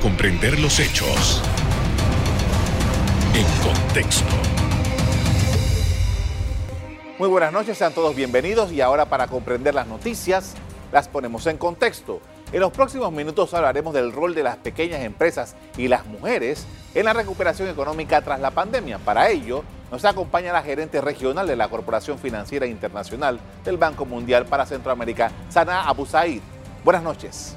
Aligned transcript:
comprender 0.00 0.58
los 0.60 0.78
hechos 0.80 1.42
en 3.34 3.44
contexto. 3.62 4.34
Muy 7.18 7.28
buenas 7.28 7.52
noches, 7.52 7.78
sean 7.78 7.92
todos 7.92 8.14
bienvenidos 8.14 8.72
y 8.72 8.80
ahora 8.80 9.06
para 9.06 9.26
comprender 9.26 9.74
las 9.74 9.86
noticias 9.86 10.54
las 10.92 11.08
ponemos 11.08 11.46
en 11.46 11.58
contexto. 11.58 12.20
En 12.52 12.60
los 12.60 12.72
próximos 12.72 13.12
minutos 13.12 13.52
hablaremos 13.54 13.94
del 13.94 14.12
rol 14.12 14.34
de 14.34 14.42
las 14.42 14.56
pequeñas 14.56 15.00
empresas 15.02 15.56
y 15.76 15.88
las 15.88 16.06
mujeres 16.06 16.66
en 16.94 17.04
la 17.04 17.12
recuperación 17.12 17.68
económica 17.68 18.22
tras 18.22 18.40
la 18.40 18.50
pandemia. 18.50 18.98
Para 18.98 19.30
ello, 19.30 19.64
nos 19.90 20.04
acompaña 20.04 20.52
la 20.52 20.62
gerente 20.62 21.00
regional 21.00 21.46
de 21.46 21.56
la 21.56 21.68
Corporación 21.68 22.18
Financiera 22.18 22.66
Internacional 22.66 23.40
del 23.64 23.76
Banco 23.76 24.04
Mundial 24.04 24.46
para 24.46 24.66
Centroamérica, 24.66 25.30
Sana 25.48 25.82
Abu 25.88 26.06
Said. 26.06 26.40
Buenas 26.84 27.02
noches. 27.02 27.56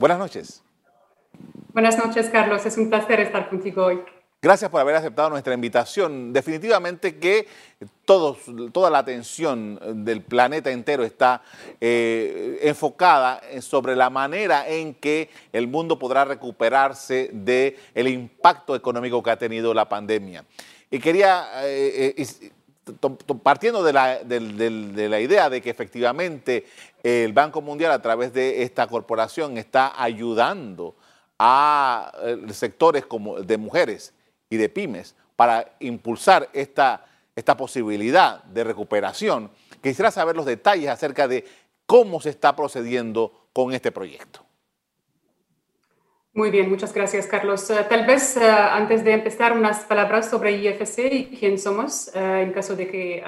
Buenas 0.00 0.18
noches. 0.18 0.62
Buenas 1.74 1.98
noches, 1.98 2.30
Carlos. 2.30 2.64
Es 2.64 2.78
un 2.78 2.88
placer 2.88 3.20
estar 3.20 3.50
contigo 3.50 3.84
hoy. 3.84 4.00
Gracias 4.40 4.70
por 4.70 4.80
haber 4.80 4.94
aceptado 4.94 5.28
nuestra 5.28 5.52
invitación. 5.52 6.32
Definitivamente 6.32 7.18
que 7.18 7.46
toda 8.06 8.88
la 8.88 8.96
atención 8.96 9.78
del 10.02 10.22
planeta 10.22 10.70
entero 10.70 11.04
está 11.04 11.42
eh, 11.82 12.60
enfocada 12.62 13.42
sobre 13.60 13.94
la 13.94 14.08
manera 14.08 14.66
en 14.66 14.94
que 14.94 15.28
el 15.52 15.68
mundo 15.68 15.98
podrá 15.98 16.24
recuperarse 16.24 17.28
del 17.34 17.76
el 17.94 18.08
impacto 18.08 18.74
económico 18.74 19.22
que 19.22 19.30
ha 19.32 19.38
tenido 19.38 19.74
la 19.74 19.86
pandemia. 19.86 20.46
Y 20.90 20.98
quería, 20.98 21.46
eh, 21.64 22.14
eh, 22.16 22.50
partiendo 23.42 23.82
de 23.82 23.92
la, 23.92 24.18
de 24.24 25.08
la 25.08 25.20
idea 25.20 25.50
de 25.50 25.60
que 25.60 25.70
efectivamente 25.70 26.66
el 27.02 27.32
Banco 27.32 27.60
Mundial 27.60 27.92
a 27.92 28.02
través 28.02 28.32
de 28.32 28.62
esta 28.62 28.86
corporación 28.86 29.58
está 29.58 30.02
ayudando 30.02 30.96
a 31.38 32.12
sectores 32.52 33.06
como 33.06 33.40
de 33.40 33.56
mujeres, 33.58 34.12
y 34.50 34.56
de 34.56 34.68
pymes 34.68 35.14
para 35.36 35.72
impulsar 35.78 36.50
esta 36.52 37.06
posibilidad 37.56 38.42
de 38.44 38.64
recuperación. 38.64 39.50
Quisiera 39.80 40.10
saber 40.10 40.36
los 40.36 40.44
detalles 40.44 40.90
acerca 40.90 41.26
de 41.26 41.46
cómo 41.86 42.20
se 42.20 42.30
está 42.30 42.54
procediendo 42.54 43.46
con 43.52 43.72
este 43.72 43.90
proyecto. 43.92 44.44
Muy 46.32 46.52
bien, 46.52 46.70
muchas 46.70 46.94
gracias, 46.94 47.26
Carlos. 47.26 47.68
Eh, 47.70 47.84
tal 47.88 48.06
vez 48.06 48.36
eh, 48.36 48.46
antes 48.48 49.02
de 49.02 49.12
empezar 49.14 49.52
unas 49.52 49.80
palabras 49.80 50.30
sobre 50.30 50.52
IFC 50.52 50.98
y 51.12 51.36
quién 51.36 51.58
somos, 51.58 52.08
eh, 52.14 52.42
en 52.42 52.52
caso 52.52 52.76
de 52.76 52.86
que 52.86 53.20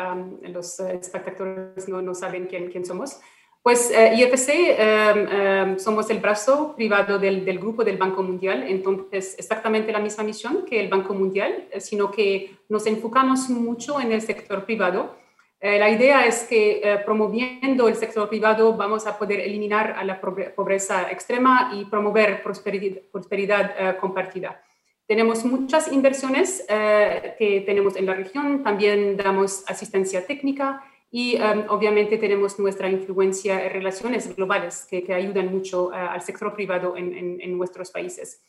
los 0.44 0.78
espectadores 0.78 1.89
no, 1.89 2.00
no 2.00 2.14
saben 2.14 2.47
quién, 2.47 2.70
quién 2.70 2.86
somos. 2.86 3.19
Pues 3.61 3.91
IFC 3.91 4.77
em, 4.78 5.28
em, 5.31 5.78
somos 5.78 6.11
el 6.11 6.19
brazo 6.19 6.75
privado 6.77 7.19
del, 7.19 7.44
del, 7.44 7.59
grupo 7.59 7.84
del 7.84 7.97
Banco 7.97 8.22
Mundial, 8.22 8.64
entonces 8.69 9.37
exactamente 9.39 9.92
la 9.92 10.00
misma 10.00 10.25
misión 10.25 10.64
que 10.64 10.81
el 10.81 10.89
Banco 10.89 11.14
Mundial, 11.14 11.69
sino 11.78 12.11
que 12.11 12.56
nos 12.69 12.87
enfocamos 12.87 13.48
mucho 13.50 14.00
en 14.00 14.12
el 14.12 14.20
sector 14.20 14.64
privado. 14.64 15.16
Eh, 15.65 15.79
la 15.79 15.89
idea 15.89 16.27
es 16.27 16.43
que 16.43 17.01
promoviendo 17.07 17.87
el 17.87 17.95
sector 17.95 18.29
privado 18.29 18.77
vamos 18.77 19.07
a 19.07 19.17
poder 19.17 19.39
eliminar 19.39 20.05
la 20.05 20.21
pobreza 20.21 21.09
extrema 21.09 21.71
y 21.73 21.85
promover 21.85 22.43
prosperidad, 22.43 23.01
prosperidad 23.13 23.97
compartida. 23.99 24.61
Tenemos 25.07 25.45
muchas 25.45 25.93
inversiones 25.93 26.67
que 26.67 27.63
tenemos 27.65 27.95
en 27.95 28.07
la 28.07 28.15
región, 28.15 28.65
también 28.65 29.17
damos 29.17 29.63
asistencia 29.69 30.27
técnica 30.27 30.83
y 31.15 31.37
um, 31.37 31.65
obviamente 31.69 32.17
tenemos 32.17 32.59
nuestra 32.59 32.89
influencia 32.89 33.63
en 33.67 33.71
relaciones 33.71 34.35
globales 34.35 34.87
que, 34.89 35.13
ayudan 35.13 35.53
mucho 35.53 35.93
al 35.93 36.23
sector 36.23 36.55
privado 36.55 36.97
en, 36.97 37.57
nuestros 37.57 37.91
países. 37.91 38.43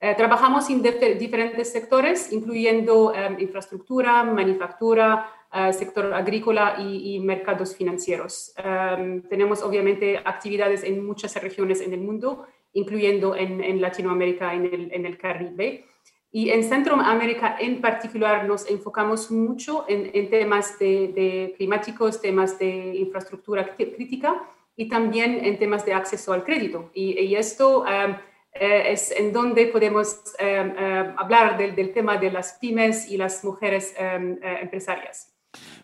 Trabajamos 0.00 0.68
en 0.68 0.82
diferentes 0.82 1.70
sectores, 1.70 2.32
incluyendo 2.32 3.12
um, 3.12 3.38
infraestructura, 3.38 4.24
manufactura, 4.24 5.30
sector 5.72 6.12
agrícola 6.12 6.76
y, 6.78 7.14
y 7.14 7.20
mercados 7.20 7.74
financieros. 7.74 8.54
Um, 8.58 9.22
tenemos 9.22 9.62
obviamente 9.62 10.18
actividades 10.18 10.84
en 10.84 11.04
muchas 11.04 11.34
regiones 11.42 11.80
en 11.80 11.92
el 11.94 12.00
mundo, 12.00 12.46
incluyendo 12.72 13.34
en, 13.34 13.62
en 13.64 13.80
Latinoamérica, 13.80 14.54
en 14.54 14.66
el, 14.66 14.92
en 14.92 15.06
el 15.06 15.16
Caribe. 15.16 15.86
Y 16.30 16.50
en 16.50 16.62
Centroamérica 16.62 17.56
en 17.58 17.80
particular 17.80 18.46
nos 18.46 18.68
enfocamos 18.68 19.30
mucho 19.30 19.86
en, 19.88 20.28
temas 20.28 20.78
de, 20.78 21.54
climáticos, 21.56 22.20
temas 22.20 22.58
de 22.58 22.96
infraestructura 22.96 23.74
crítica 23.74 24.42
y 24.76 24.88
también 24.88 25.42
en 25.42 25.58
temas 25.58 25.86
de 25.86 25.94
acceso 25.94 26.34
al 26.34 26.44
crédito. 26.44 26.90
Y, 26.92 27.34
esto 27.34 27.80
um, 27.80 28.14
eh, 28.52 28.92
es 28.92 29.10
en 29.10 29.32
donde 29.32 29.68
podemos 29.68 30.34
um, 30.38 30.68
um, 30.68 31.14
hablar 31.16 31.56
del, 31.56 31.92
tema 31.94 32.18
de 32.18 32.30
las 32.30 32.58
pymes 32.60 33.10
y 33.10 33.16
las 33.16 33.42
mujeres 33.42 33.94
eh, 33.98 34.36
empresarias. 34.60 35.37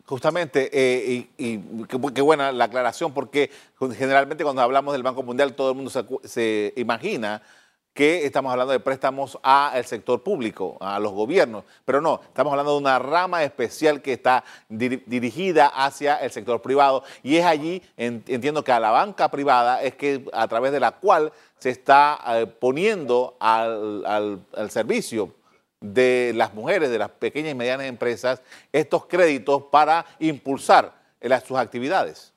Justamente, 0.06 0.70
eh, 0.72 1.28
y, 1.38 1.59
qué, 1.87 2.20
buena 2.22 2.53
la 2.53 2.65
aclaración, 2.65 3.15
porque 3.15 3.50
generalmente 3.97 4.44
cuando 4.44 4.60
hablamos 4.60 4.92
del 4.92 5.03
Banco 5.03 5.22
Mundial 5.22 5.54
todo 5.54 5.70
el 5.70 5.76
mundo 5.76 5.91
se, 5.91 6.04
se 6.25 6.75
imagina 6.76 7.42
que 7.94 8.26
estamos 8.26 8.50
hablando 8.50 8.72
de 8.72 8.81
préstamos 8.81 9.38
al 9.43 9.84
sector 9.84 10.20
público, 10.22 10.76
a 10.81 10.98
los 10.98 11.12
gobiernos, 11.12 11.62
pero 11.84 12.00
no, 12.00 12.20
estamos 12.26 12.50
hablando 12.50 12.72
de 12.72 12.78
una 12.78 12.98
rama 12.98 13.44
especial 13.44 14.03
que 14.03 14.12
está 14.12 14.43
dirigida 14.69 15.69
hacia 15.69 16.16
el 16.16 16.32
sector 16.32 16.60
privado. 16.60 17.04
Y 17.22 17.37
es 17.37 17.44
allí, 17.44 17.81
entiendo 17.97 18.64
que 18.64 18.72
a 18.72 18.81
la 18.81 18.91
banca 18.91 19.31
privada 19.31 19.81
es 19.81 19.94
que 19.94 20.25
a 20.32 20.48
través 20.48 20.72
de 20.72 20.81
la 20.81 20.91
cual 20.91 21.32
se 21.60 21.70
está 21.70 22.19
eh, 22.26 22.47
poniendo 22.47 23.37
al, 23.38 24.44
servicio 24.69 25.31
de 25.93 26.33
las 26.34 26.55
mujeres, 26.55 26.91
de 26.91 26.99
las 26.99 27.11
pequeñas 27.11 27.53
y 27.53 27.55
medianas 27.55 27.87
empresas, 27.87 28.43
estos 28.72 29.06
créditos 29.06 29.65
para 29.71 30.06
impulsar 30.19 30.95
sus 31.47 31.59
actividades. 31.59 32.33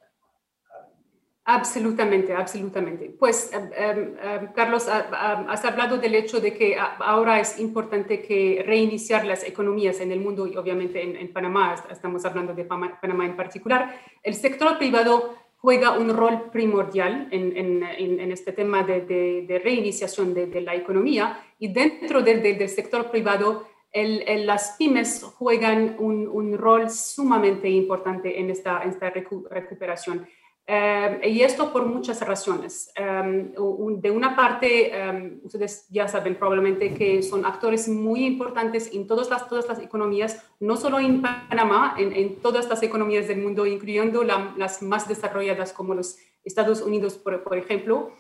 Absolutamente, 1.50 2.34
absolutamente. 2.34 3.10
Pues, 3.18 3.54
em, 3.54 3.70
em, 3.74 4.16
em, 4.22 4.48
Carlos, 4.54 4.86
has 4.90 5.64
hablado 5.64 5.98
del 5.98 6.14
hecho 6.16 6.42
de 6.42 6.54
que 6.54 6.76
ahora 6.78 7.40
es 7.40 7.58
importante 7.58 8.22
que 8.22 8.64
reiniciar 8.68 9.24
las 9.24 9.46
economías 9.46 10.02
en 10.02 10.12
el 10.12 10.20
mundo 10.20 10.46
y 10.46 10.58
obviamente 10.58 11.02
en, 11.02 11.32
Panamá, 11.32 11.76
estamos 11.90 12.26
hablando 12.26 12.54
de 12.54 12.66
Panamá 12.66 13.26
en 13.26 13.38
particular. 13.38 13.96
El 14.22 14.34
sector 14.34 14.78
privado 14.78 15.36
juega 15.68 15.98
un 15.98 16.16
rol 16.16 16.50
primordial 16.50 17.28
en, 17.30 18.32
este 18.32 18.54
tema 18.54 18.84
de, 18.84 19.62
reiniciación 19.62 20.34
de, 20.34 20.62
la 20.62 20.74
economía 20.76 21.44
y 21.60 21.68
dentro 21.74 22.22
del 22.22 22.70
sector 22.70 23.12
privado 23.12 23.68
las 23.94 24.78
pymes 24.78 25.24
juegan 25.24 25.98
un, 26.00 26.58
rol 26.58 26.90
sumamente 26.90 27.68
importante 27.68 28.40
en 28.40 28.50
esta, 28.50 28.82
recuperación. 29.50 30.26
Em, 30.70 31.24
y 31.24 31.44
esto 31.44 31.72
por 31.72 31.86
muchas 31.86 32.20
razones. 32.20 32.92
Em, 32.94 33.54
de 34.02 34.12
una 34.12 34.36
parte, 34.36 34.94
em, 34.94 35.40
ustedes 35.42 35.88
ya 35.90 36.10
saben 36.10 36.36
probablemente 36.36 36.94
que 36.94 37.24
son 37.24 37.46
actores 37.46 37.88
muy 37.88 38.26
importantes 38.26 38.94
en 38.94 39.08
todas 39.08 39.30
las, 39.30 39.48
todas 39.48 39.66
las 39.70 39.80
economías, 39.80 40.44
no 40.60 40.76
solo 40.76 41.00
en 41.00 41.22
Panamá, 41.22 41.96
en, 41.98 42.12
en 42.12 42.36
todas 42.42 42.68
las 42.68 42.84
economías 42.84 43.30
del 43.30 43.42
mundo, 43.42 43.66
incluyendo 43.66 44.26
las 44.26 44.82
más 44.82 45.08
desarrolladas 45.08 45.72
como 45.72 45.94
los 45.94 46.18
Estados 46.44 46.82
Unidos, 46.82 47.18
por, 47.18 47.44
por 47.44 47.58
ejemplo. 47.58 48.12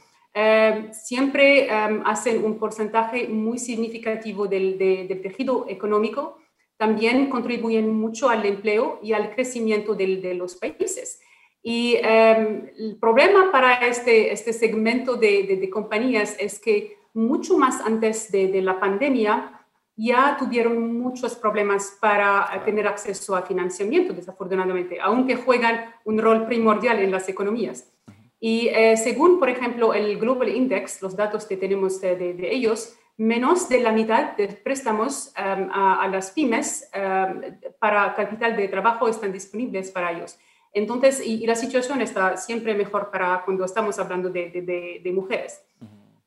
siempre 0.91 1.69
hacen 2.05 2.45
un 2.45 2.59
porcentaje 2.59 3.27
muy 3.27 3.57
significativo 3.57 4.47
del, 4.47 4.77
del 4.77 5.21
tejido 5.21 5.65
económico, 5.67 6.37
también 6.77 7.29
contribuyen 7.29 7.89
mucho 7.89 8.29
al 8.29 8.45
empleo 8.45 8.99
y 9.01 9.13
al 9.13 9.33
crecimiento 9.33 9.95
de 9.95 10.33
los 10.35 10.55
países. 10.55 11.19
Y 11.63 11.95
em, 12.01 12.69
el 12.77 12.97
problema 12.99 13.51
para 13.51 13.73
este, 13.87 14.31
este 14.31 14.53
segmento 14.53 15.15
de, 15.15 15.43
de, 15.59 15.69
compañías 15.69 16.35
es 16.39 16.59
que 16.59 16.97
mucho 17.13 17.57
más 17.57 17.81
antes 17.81 18.31
de, 18.31 18.47
de, 18.47 18.61
la 18.61 18.79
pandemia 18.79 19.57
ya 19.97 20.37
tuvieron 20.37 20.97
muchos 20.97 21.35
problemas 21.35 21.97
para 21.99 22.61
tener 22.63 22.87
acceso 22.87 23.35
a 23.35 23.41
financiamiento, 23.41 24.13
desafortunadamente, 24.13 24.99
aunque 25.01 25.35
juegan 25.35 25.93
un 26.05 26.19
rol 26.19 26.45
primordial 26.45 26.99
en 26.99 27.11
las 27.11 27.27
economías. 27.27 27.91
Y 28.39 28.67
eh, 28.67 28.95
según, 28.97 29.39
por 29.39 29.49
ejemplo, 29.49 29.93
el 29.93 30.19
Global 30.19 30.49
Index, 30.49 31.01
los 31.01 31.15
datos 31.15 31.45
que 31.45 31.57
tenemos 31.57 31.99
de, 31.99 32.37
ellos, 32.51 32.95
menos 33.17 33.67
de 33.67 33.79
la 33.79 33.91
mitad 33.91 34.37
de 34.37 34.47
préstamos 34.47 35.33
em, 35.35 35.69
a, 35.71 36.03
a, 36.03 36.07
las 36.07 36.29
pymes 36.31 36.87
em, 36.93 37.57
para 37.79 38.13
capital 38.13 38.55
de 38.55 38.67
trabajo 38.67 39.07
están 39.07 39.33
disponibles 39.33 39.89
para 39.89 40.11
ellos. 40.11 40.37
Entonces, 40.77 41.25
y, 41.25 41.45
la 41.47 41.55
situación 41.55 42.01
está 42.01 42.37
siempre 42.37 42.75
mejor 42.75 43.09
para 43.09 43.41
cuando 43.43 43.65
estamos 43.65 43.97
hablando 43.97 44.29
de, 44.29 45.11
mujeres. 45.13 45.61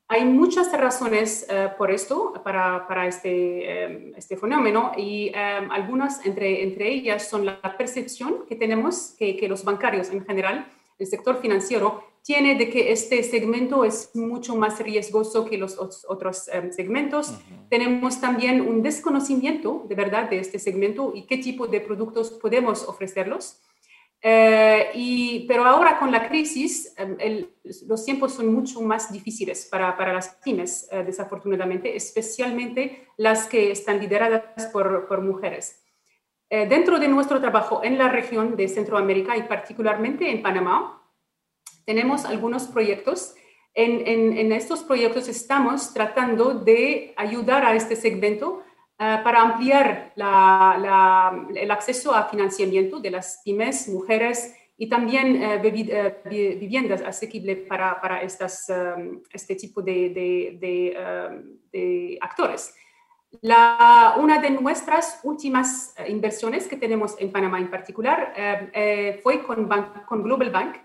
Hay 0.09 0.25
muchas 0.25 0.69
razones 0.73 1.45
eh, 1.49 1.69
por 1.77 1.89
esto, 1.89 2.33
para, 2.43 2.85
para 2.85 3.07
este, 3.07 3.83
em, 3.83 4.13
este, 4.17 4.35
fenómeno, 4.35 4.91
y 4.97 5.31
em, 5.33 5.71
algunas 5.71 6.25
entre, 6.25 6.63
entre 6.63 6.91
ellas 6.91 7.29
son 7.29 7.45
la 7.45 7.61
percepción 7.77 8.45
que 8.45 8.57
tenemos, 8.57 9.15
que, 9.17 9.37
que, 9.37 9.47
los 9.47 9.63
bancarios 9.63 10.09
en 10.09 10.25
general, 10.25 10.67
el 10.99 11.07
sector 11.07 11.39
financiero, 11.39 12.03
tiene 12.21 12.55
de 12.55 12.69
que 12.69 12.91
este 12.91 13.23
segmento 13.23 13.85
es 13.85 14.11
mucho 14.13 14.57
más 14.57 14.79
riesgoso 14.79 15.45
que 15.45 15.57
los 15.57 15.77
otros 15.79 16.49
em, 16.49 16.73
segmentos. 16.73 17.33
Tenemos 17.69 18.19
también 18.19 18.59
un 18.59 18.83
desconocimiento 18.83 19.85
de 19.87 19.95
verdad 19.95 20.29
de 20.29 20.39
este 20.39 20.59
segmento 20.59 21.13
y 21.15 21.21
qué 21.25 21.37
tipo 21.37 21.67
de 21.67 21.79
productos 21.79 22.31
podemos 22.31 22.83
ofrecerlos. 22.85 23.61
Eh, 24.23 24.91
y, 24.93 25.45
pero 25.47 25.65
ahora 25.65 25.97
con 25.97 26.11
la 26.11 26.27
crisis, 26.27 26.93
em, 26.97 27.47
los 27.87 28.05
tiempos 28.05 28.33
son 28.33 28.53
mucho 28.53 28.81
más 28.81 29.11
difíciles 29.11 29.65
para, 29.65 29.97
para 29.97 30.13
las 30.13 30.29
pymes, 30.43 30.87
eh, 30.91 31.03
desafortunadamente, 31.03 31.95
especialmente 31.95 33.07
las 33.17 33.47
que 33.47 33.71
están 33.71 33.99
lideradas 33.99 34.67
por, 34.71 35.07
por 35.07 35.21
mujeres. 35.21 35.81
Eh, 36.53 36.67
dentro 36.67 36.99
de 36.99 37.07
nuestro 37.07 37.39
trabajo 37.39 37.81
en 37.81 37.97
la 37.97 38.09
región 38.09 38.57
de 38.57 38.67
Centroamérica 38.67 39.37
y 39.37 39.43
particularmente 39.43 40.29
en 40.29 40.41
Panamá, 40.41 41.01
tenemos 41.85 42.25
algunos 42.25 42.67
proyectos. 42.67 43.35
En, 43.73 44.05
en, 44.37 44.51
estos 44.51 44.83
proyectos 44.83 45.29
estamos 45.29 45.93
tratando 45.93 46.53
de 46.53 47.13
ayudar 47.15 47.63
a 47.63 47.73
este 47.73 47.95
segmento 47.95 48.59
eh, 48.59 48.70
para 49.23 49.41
ampliar 49.41 50.11
la, 50.15 51.45
el 51.55 51.71
acceso 51.71 52.13
a 52.13 52.25
financiamiento 52.25 52.99
de 52.99 53.09
las 53.09 53.41
pymes, 53.43 53.87
mujeres 53.87 54.55
y 54.77 54.87
también 54.87 55.41
eh, 55.41 55.59
eh, 55.63 56.57
viviendas 56.59 57.01
asequibles 57.01 57.67
para, 57.67 57.99
para 57.99 58.21
estas, 58.21 58.71
este 59.33 59.55
tipo 59.55 59.81
de, 59.81 60.09
de, 60.09 61.33
de, 61.71 62.17
actores. 62.21 62.75
La, 63.41 64.15
una 64.19 64.39
de 64.39 64.51
nuestras 64.51 65.19
últimas 65.23 65.95
inversiones 66.07 66.67
que 66.67 66.77
tenemos 66.77 67.15
en 67.17 67.31
Panamá 67.31 67.59
en 67.59 67.71
particular 67.71 68.33
fue 69.23 69.41
con, 69.41 69.67
con 70.05 70.21
Global 70.21 70.51
Bank, 70.51 70.75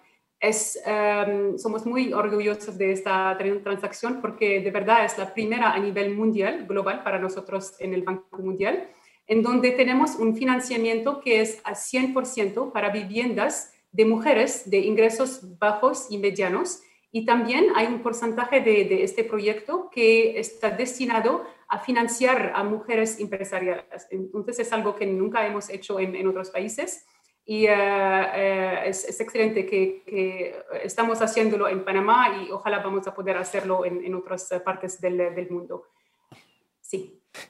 es, 0.40 0.78
em, 0.84 1.56
somos 1.58 1.86
muy 1.86 2.12
orgullosos 2.12 2.76
de 2.76 2.92
esta 2.92 3.36
transacción 3.62 4.20
porque 4.20 4.60
de 4.60 4.70
verdad 4.70 5.04
es 5.04 5.16
la 5.16 5.32
primera 5.32 5.72
a 5.72 5.78
nivel 5.78 6.14
mundial, 6.14 6.66
global, 6.66 7.02
para 7.02 7.18
nosotros 7.18 7.74
en 7.78 7.94
el 7.94 8.02
Banco 8.02 8.38
Mundial, 8.38 8.88
en 9.26 9.42
donde 9.42 9.70
tenemos 9.72 10.16
un 10.16 10.36
financiamiento 10.36 11.20
que 11.20 11.40
es 11.40 11.60
a 11.64 11.74
100% 11.74 12.72
para 12.72 12.90
viviendas 12.90 13.72
de 13.92 14.04
mujeres 14.04 14.68
de 14.70 14.78
ingresos 14.78 15.58
bajos 15.58 16.08
y 16.10 16.18
medianos. 16.18 16.82
Y 17.10 17.24
también 17.24 17.68
hay 17.74 17.86
un 17.86 18.02
porcentaje 18.02 18.60
de, 18.60 19.02
este 19.02 19.24
proyecto 19.24 19.88
que 19.90 20.38
está 20.38 20.70
destinado 20.70 21.44
a 21.66 21.78
financiar 21.78 22.52
a 22.54 22.62
mujeres 22.62 23.18
empresariales. 23.18 24.06
Entonces 24.10 24.58
es 24.58 24.72
algo 24.72 24.94
que 24.94 25.06
nunca 25.06 25.46
hemos 25.46 25.70
hecho 25.70 25.98
en 25.98 26.26
otros 26.28 26.50
países 26.50 27.06
y 27.48 27.66
eh, 27.68 28.88
es, 28.88 29.20
excelente 29.20 29.64
que, 29.64 30.60
estamos 30.82 31.22
haciéndolo 31.22 31.68
en 31.68 31.84
Panamá 31.84 32.42
y 32.42 32.50
ojalá 32.50 32.80
vamos 32.80 33.06
a 33.06 33.14
poder 33.14 33.36
hacerlo 33.36 33.84
en, 33.84 34.12
otras 34.16 34.48
partes 34.64 35.00
del, 35.00 35.48
mundo. 35.48 35.84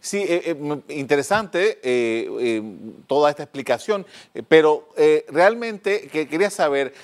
Sí. 0.00 0.16
Sí, 0.16 0.24
eh, 0.28 0.56
interesante 0.88 1.78
toda 3.06 3.28
esta 3.28 3.42
explicación, 3.42 4.06
pero 4.48 4.88
realmente 5.28 6.08
que 6.08 6.26
quería 6.26 6.48
saber 6.48 6.94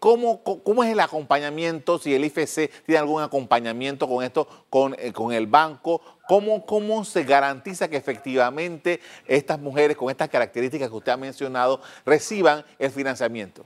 cómo, 0.00 0.42
cómo 0.42 0.82
es 0.82 0.90
el 0.90 0.98
acompañamiento, 0.98 1.98
si 1.98 2.14
el 2.14 2.24
IFC 2.24 2.68
tiene 2.84 2.98
algún 2.98 3.22
acompañamiento 3.22 4.08
con 4.08 4.24
esto, 4.24 4.48
con, 4.70 4.96
con 5.12 5.32
el 5.32 5.46
banco, 5.46 6.02
¿Cómo, 6.28 6.66
¿Cómo 6.66 7.06
se 7.06 7.24
garantiza 7.24 7.88
que 7.88 7.96
efectivamente 7.96 9.00
estas 9.26 9.58
mujeres 9.58 9.96
con 9.96 10.10
estas 10.10 10.28
características 10.28 10.90
que 10.90 10.94
usted 10.94 11.12
ha 11.12 11.16
mencionado 11.16 11.80
reciban 12.04 12.66
el 12.78 12.90
financiamiento? 12.90 13.64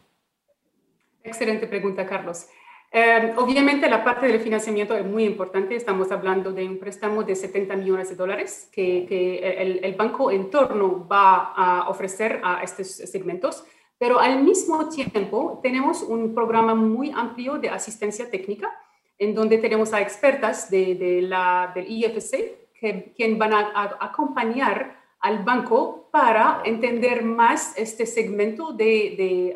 Excelente 1.25 1.67
pregunta, 1.67 2.07
Carlos. 2.07 2.47
Eh, 2.95 3.33
obviamente 3.39 3.89
la 3.89 4.05
parte 4.05 4.27
del 4.27 4.39
financiamiento 4.41 4.95
es 4.95 5.05
muy 5.05 5.25
importante. 5.25 5.75
Estamos 5.75 6.13
hablando 6.13 6.53
de 6.53 6.69
un 6.69 6.79
préstamo 6.79 7.23
de 7.23 7.35
70 7.35 7.75
millones 7.77 8.11
de 8.11 8.17
dólares 8.17 8.69
que, 8.71 9.79
el, 9.83 9.95
banco 9.95 10.31
en 10.31 10.51
torno 10.51 11.07
va 11.09 11.55
a 11.57 11.89
ofrecer 11.89 12.41
a 12.45 12.63
estos 12.63 12.89
segmentos, 12.89 13.65
pero 13.97 14.19
al 14.21 14.43
mismo 14.43 14.91
tiempo 14.91 15.59
tenemos 15.63 16.03
un 16.03 16.35
programa 16.35 16.75
muy 16.75 17.11
amplio 17.15 17.57
de 17.57 17.71
asistencia 17.71 18.31
técnica 18.31 18.71
en 19.19 19.35
donde 19.35 19.59
tenemos 19.59 19.93
a 19.95 20.01
expertas 20.01 20.69
de, 20.69 21.21
la, 21.23 21.73
del 21.75 21.89
IFC, 21.89 22.75
que, 22.79 23.13
quien 23.17 23.39
van 23.39 23.55
a, 23.55 23.97
acompañar 24.01 25.01
al 25.21 25.45
banco 25.45 26.09
para 26.11 26.61
entender 26.65 27.23
más 27.25 27.73
este 27.79 28.05
segmento 28.05 28.73
de, 28.73 29.55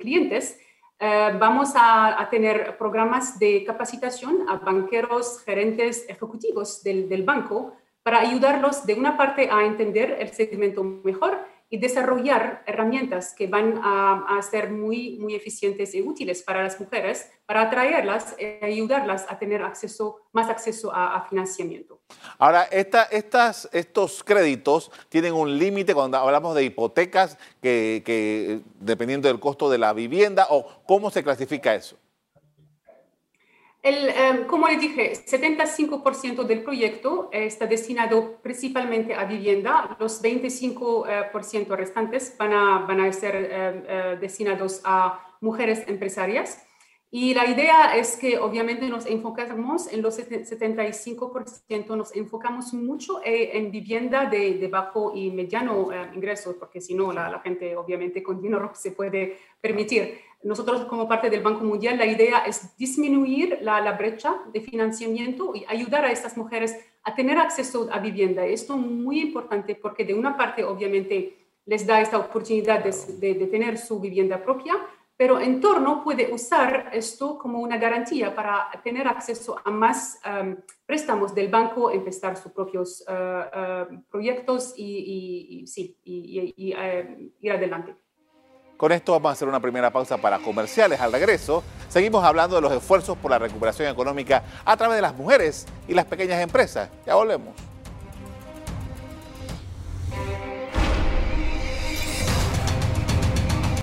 clientes. 0.00 0.60
Eh, 1.04 1.36
vamos 1.36 1.72
a, 1.74 2.28
tener 2.30 2.76
programas 2.78 3.36
de 3.36 3.64
capacitación 3.64 4.48
a 4.48 4.58
banqueros, 4.58 5.42
gerentes 5.44 6.08
ejecutivos 6.08 6.80
del, 6.84 7.08
del 7.08 7.24
banco 7.24 7.72
para 8.04 8.20
ayudarlos 8.20 8.86
de 8.86 8.94
una 8.94 9.16
parte 9.16 9.48
a 9.50 9.64
entender 9.64 10.16
el 10.20 10.28
segmento 10.28 10.84
mejor 10.84 11.40
y 11.72 11.78
desarrollar 11.78 12.62
herramientas 12.66 13.34
que 13.34 13.46
van 13.46 13.80
a, 13.82 14.38
ser 14.42 14.70
muy, 14.70 15.16
muy 15.18 15.34
eficientes 15.34 15.94
y 15.94 16.02
útiles 16.02 16.42
para 16.42 16.62
las 16.62 16.78
mujeres, 16.78 17.30
para 17.46 17.62
atraerlas 17.62 18.34
e 18.36 18.60
ayudarlas 18.62 19.24
a 19.26 19.38
tener 19.38 19.62
acceso, 19.62 20.18
más 20.32 20.50
acceso 20.50 20.92
a, 20.94 21.26
financiamiento. 21.30 21.98
Ahora, 22.36 22.64
esta, 22.64 23.04
estas, 23.04 23.70
estos 23.72 24.22
créditos 24.22 24.92
tienen 25.08 25.32
un 25.32 25.58
límite 25.58 25.94
cuando 25.94 26.18
hablamos 26.18 26.54
de 26.54 26.64
hipotecas, 26.64 27.38
que, 27.62 28.02
que 28.04 28.60
dependiendo 28.78 29.28
del 29.28 29.40
costo 29.40 29.70
de 29.70 29.78
la 29.78 29.94
vivienda, 29.94 30.48
o 30.50 30.82
cómo 30.86 31.10
se 31.10 31.24
clasifica 31.24 31.74
eso. 31.74 31.96
El, 33.82 34.10
em, 34.10 34.46
como 34.46 34.68
les 34.68 34.80
dije, 34.80 35.16
75% 35.16 36.44
del 36.44 36.62
proyecto 36.62 37.28
está 37.32 37.66
destinado 37.66 38.40
principalmente 38.40 39.12
a 39.12 39.24
vivienda, 39.24 39.96
los 39.98 40.22
25% 40.22 41.74
restantes 41.74 42.36
van 42.38 42.52
a, 42.52 42.78
van 42.86 43.00
a 43.00 43.12
ser 43.12 43.34
em, 43.34 43.82
eh, 43.88 44.18
destinados 44.20 44.80
a 44.84 45.36
mujeres 45.40 45.82
empresarias. 45.88 46.64
Y 47.14 47.34
la 47.34 47.46
idea 47.46 47.94
es 47.94 48.16
que 48.16 48.38
obviamente 48.38 48.88
nos 48.88 49.04
enfocamos 49.04 49.86
en 49.92 50.00
los 50.00 50.18
75%, 50.18 51.94
nos 51.94 52.16
enfocamos 52.16 52.72
mucho 52.72 53.20
eh, 53.22 53.50
en 53.52 53.70
vivienda 53.70 54.24
de, 54.24 54.66
bajo 54.72 55.12
y 55.14 55.30
mediano 55.30 55.92
eh, 55.92 56.08
ingreso, 56.14 56.56
porque 56.58 56.80
si 56.80 56.94
no, 56.94 57.12
la, 57.12 57.28
la, 57.28 57.40
gente 57.40 57.76
obviamente 57.76 58.22
con 58.22 58.40
dinero 58.40 58.70
se 58.74 58.92
puede 58.92 59.36
permitir. 59.60 60.20
Nosotros 60.42 60.86
como 60.86 61.06
parte 61.06 61.28
del 61.28 61.42
Banco 61.42 61.62
Mundial, 61.64 61.98
la 61.98 62.06
idea 62.06 62.46
es 62.46 62.74
disminuir 62.78 63.58
la, 63.60 63.82
la 63.82 63.92
brecha 63.92 64.34
de 64.50 64.62
financiamiento 64.62 65.54
y 65.54 65.66
ayudar 65.68 66.06
a 66.06 66.12
estas 66.12 66.38
mujeres 66.38 66.78
a 67.02 67.14
tener 67.14 67.36
acceso 67.36 67.90
a 67.92 67.98
vivienda. 67.98 68.46
Esto 68.46 68.72
es 68.72 68.80
muy 68.80 69.20
importante 69.20 69.74
porque 69.74 70.06
de 70.06 70.14
una 70.14 70.34
parte 70.34 70.64
obviamente 70.64 71.36
les 71.66 71.86
da 71.86 72.00
esta 72.00 72.16
oportunidad 72.16 72.82
de, 72.82 73.34
de 73.34 73.46
tener 73.48 73.76
su 73.76 74.00
vivienda 74.00 74.42
propia, 74.42 74.78
pero 75.22 75.38
Entorno 75.38 76.02
puede 76.02 76.32
usar 76.32 76.90
esto 76.92 77.38
como 77.38 77.60
una 77.60 77.76
garantía 77.76 78.34
para 78.34 78.68
tener 78.82 79.06
acceso 79.06 79.56
a 79.64 79.70
más 79.70 80.18
um, 80.26 80.56
préstamos 80.84 81.32
del 81.32 81.46
banco, 81.46 81.92
empezar 81.92 82.36
sus 82.36 82.50
propios 82.50 83.04
uh, 83.06 83.12
uh, 83.12 84.02
proyectos 84.10 84.74
y, 84.76 85.64
sí, 85.68 85.96
uh, 86.04 87.30
ir 87.40 87.52
adelante. 87.52 87.94
Con 88.76 88.90
esto 88.90 89.12
vamos 89.12 89.28
a 89.28 89.32
hacer 89.34 89.46
una 89.46 89.60
primera 89.60 89.92
pausa 89.92 90.18
para 90.18 90.40
comerciales. 90.40 91.00
Al 91.00 91.12
regreso, 91.12 91.62
seguimos 91.88 92.24
hablando 92.24 92.56
de 92.56 92.62
los 92.62 92.72
esfuerzos 92.72 93.16
por 93.16 93.30
la 93.30 93.38
recuperación 93.38 93.88
económica 93.88 94.42
a 94.64 94.76
través 94.76 94.96
de 94.96 95.02
las 95.02 95.14
mujeres 95.14 95.68
y 95.86 95.94
las 95.94 96.06
pequeñas 96.06 96.40
empresas. 96.40 96.90
Ya 97.06 97.14
volvemos. 97.14 97.71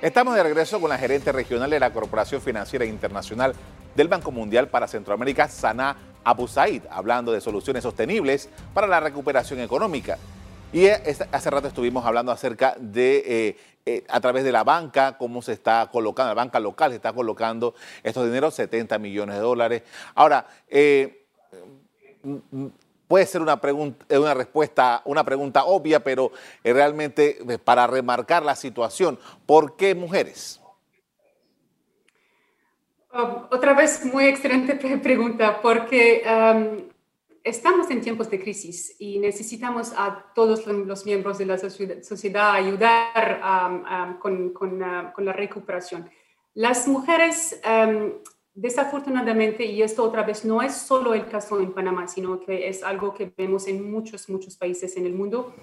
Estamos 0.02 0.34
de 0.34 0.44
regreso 0.44 0.80
con 0.80 0.90
la 0.90 0.98
gerente 0.98 1.34
regional 1.34 1.70
de 1.70 1.78
la 1.78 1.92
Corporación 1.92 2.42
Financiera 2.42 2.86
Internacional 2.86 3.54
del 3.96 4.08
Banco 4.08 4.32
Mundial 4.32 4.70
para 4.70 4.88
Centroamérica, 4.88 5.50
Sana 5.50 5.98
Abu 6.24 6.48
Said, 6.48 6.84
hablando 6.90 7.34
de 7.34 7.42
soluciones 7.42 7.84
sostenibles 7.84 8.48
para 8.74 8.88
la 8.88 9.02
recuperación 9.02 9.60
económica. 9.60 10.18
Y 10.72 10.88
hace 10.88 11.50
rato 11.50 11.68
estuvimos 11.68 12.06
hablando 12.06 12.32
acerca 12.32 12.76
de, 12.80 13.24
eh, 13.26 13.58
eh, 13.86 14.06
a 14.08 14.22
través 14.22 14.46
de 14.46 14.54
la 14.54 14.64
banca, 14.64 15.18
cómo 15.18 15.42
se 15.42 15.52
está 15.52 15.90
colocando, 15.92 16.30
la 16.30 16.42
banca 16.44 16.62
local 16.62 16.92
se 16.92 16.96
está 16.96 17.12
colocando 17.12 17.76
estos 18.02 18.24
dineros, 18.26 18.54
70 18.54 19.00
millones 19.00 19.36
de 19.36 19.42
dólares. 19.42 19.84
Ahora, 20.16 20.48
eh, 20.70 21.26
puede 23.10 23.26
ser 23.26 23.42
una, 23.42 23.60
pregunta, 23.60 24.06
eh, 24.08 24.34
respuesta, 24.36 25.02
una 25.04 25.24
pregunta 25.24 25.66
obvia, 25.66 26.02
pero 26.02 26.32
eh, 26.64 26.72
realmente 26.72 27.40
eh, 27.40 27.58
para 27.58 27.88
remarcar 27.88 28.44
la 28.44 28.56
situación, 28.56 29.18
¿por 29.48 29.76
qué 29.76 29.96
mujeres? 29.96 30.62
Um, 33.12 33.48
otra 33.50 33.74
vez, 33.74 34.06
muy 34.06 34.26
excelente 34.26 34.76
pregunta, 34.76 35.60
porque 35.60 36.22
um, 36.24 36.88
estamos 37.44 37.90
en 37.90 38.02
tiempos 38.02 38.30
de 38.30 38.40
crisis 38.40 38.96
y 39.00 39.18
necesitamos 39.18 39.92
a 39.98 40.32
todos 40.36 40.68
los 40.68 41.04
miembros 41.04 41.40
de 41.40 41.48
la 41.48 41.58
sociedad 41.58 42.54
ayudar 42.54 43.42
um, 43.42 44.20
con, 44.20 44.54
con, 44.54 44.84
uh, 44.84 45.12
con, 45.16 45.26
la 45.26 45.34
recuperación. 45.34 46.08
Las 46.54 46.88
mujeres, 46.88 47.60
desafortunadamente, 48.54 49.66
y 49.66 49.82
esto 49.82 50.04
otra 50.04 50.24
vez 50.24 50.46
no 50.46 50.62
es 50.62 50.74
solo 50.76 51.14
el 51.14 51.28
caso 51.28 51.60
en 51.60 51.74
Panamá, 51.74 52.08
sino 52.08 52.40
que 52.40 52.68
es 52.68 52.84
algo 52.84 53.14
que 53.14 53.32
vemos 53.38 53.68
en 53.68 53.92
muchos, 53.92 54.30
muchos 54.30 54.58
países 54.58 54.98
en 54.98 55.06
el 55.06 55.14
mundo, 55.14 55.54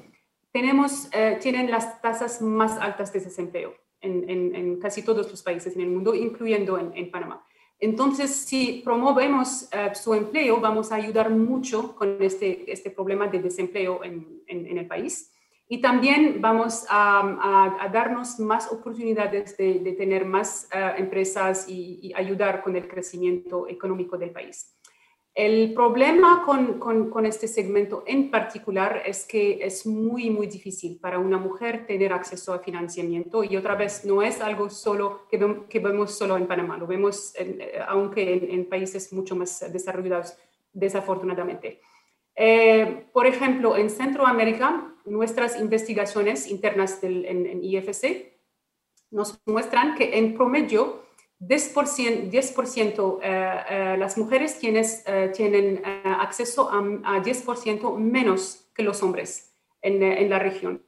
tenemos, 0.53 1.09
eh, 1.13 1.39
tienen 1.41 1.71
las 1.71 2.01
tasas 2.01 2.41
más 2.41 2.79
altas 2.79 3.13
de 3.13 3.21
desempleo 3.21 3.75
en, 4.01 4.79
casi 4.81 5.03
todos 5.03 5.31
los 5.31 5.43
países 5.43 5.75
en 5.75 5.83
el 5.83 5.89
mundo, 5.89 6.15
incluyendo 6.15 6.79
en, 6.79 7.11
Panamá. 7.11 7.45
Entonces, 7.79 8.35
si 8.35 8.81
promovemos 8.85 9.69
eh, 9.73 9.95
su 9.95 10.15
empleo, 10.15 10.61
vamos 10.61 10.93
a 10.93 10.95
ayudar 10.95 11.29
mucho 11.31 11.95
con 11.95 12.23
este, 12.23 12.71
este 12.73 12.91
problema 12.91 13.27
de 13.29 13.41
desempleo 13.41 14.03
en, 14.03 14.43
el 14.47 14.87
país. 14.87 15.31
Y 15.69 15.81
también 15.81 16.41
vamos 16.41 16.87
a, 16.89 17.89
darnos 17.93 18.39
más 18.39 18.71
oportunidades 18.71 19.57
de, 19.57 19.95
tener 19.99 20.25
más 20.25 20.69
eh, 20.73 20.95
empresas 20.99 21.69
y, 21.69 22.13
ayudar 22.15 22.63
con 22.63 22.77
el 22.77 22.87
crecimiento 22.87 23.69
económico 23.69 24.17
del 24.17 24.31
país. 24.31 24.77
El 25.37 25.75
problema 25.75 26.45
con, 26.47 27.27
este 27.27 27.47
segmento 27.47 28.05
en 28.07 28.31
particular 28.31 29.03
es 29.05 29.27
que 29.27 29.59
es 29.61 29.87
muy, 29.87 30.31
muy 30.31 30.47
difícil 30.47 30.99
para 30.99 31.19
una 31.19 31.37
mujer 31.37 31.87
tener 31.87 32.11
acceso 32.15 32.55
a 32.55 32.61
financiamiento 32.61 33.45
y 33.45 33.55
otra 33.55 33.75
vez 33.75 34.07
no 34.07 34.23
es 34.23 34.41
algo 34.41 34.71
solo 34.71 35.27
que, 35.29 35.39
que 35.69 35.79
vemos 35.81 36.17
solo 36.17 36.39
en 36.39 36.47
Panamá, 36.47 36.79
lo 36.79 36.87
vemos 36.87 37.35
eh, 37.39 37.79
aunque 37.87 38.49
en, 38.51 38.67
países 38.67 39.13
mucho 39.13 39.37
más 39.37 39.71
desarrollados, 39.71 40.39
desafortunadamente. 40.73 41.83
Eh, 42.35 43.07
por 43.13 43.27
ejemplo, 43.27 43.77
en 43.77 43.91
Centroamérica, 43.91 44.96
nuestras 45.07 45.59
investigaciones 45.59 46.49
internas 46.49 47.01
del, 47.01 47.25
en, 47.25 47.47
en 47.47 47.65
IFC 47.65 48.37
nos 49.11 49.41
muestran 49.47 49.95
que 49.95 50.19
en 50.19 50.35
promedio 50.35 51.07
10%, 51.41 52.31
10% 52.31 53.21
eh, 53.23 53.65
eh, 53.69 53.97
las 53.99 54.17
mujeres 54.17 54.57
quienes 54.59 55.03
eh, 55.07 55.31
tienen 55.35 55.83
acceso 55.85 56.71
a, 56.71 56.81
10% 56.81 57.99
menos 57.99 58.69
que 58.75 58.83
los 58.83 59.03
hombres 59.03 59.55
en, 59.83 60.03
en, 60.03 60.31
la 60.31 60.39
región. 60.39 60.83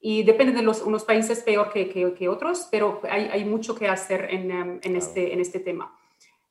Y 0.00 0.22
depende 0.22 0.52
de 0.52 0.62
los, 0.62 0.82
unos 0.82 1.04
países 1.04 1.40
peor 1.40 1.70
que, 1.72 1.88
que, 1.88 2.28
otros, 2.28 2.68
pero 2.70 3.00
hay, 3.10 3.28
hay, 3.32 3.44
mucho 3.44 3.74
que 3.74 3.88
hacer 3.88 4.28
en, 4.30 4.80
en, 4.82 4.96
este, 4.96 5.32
en 5.32 5.40
este 5.40 5.60
tema. 5.60 5.94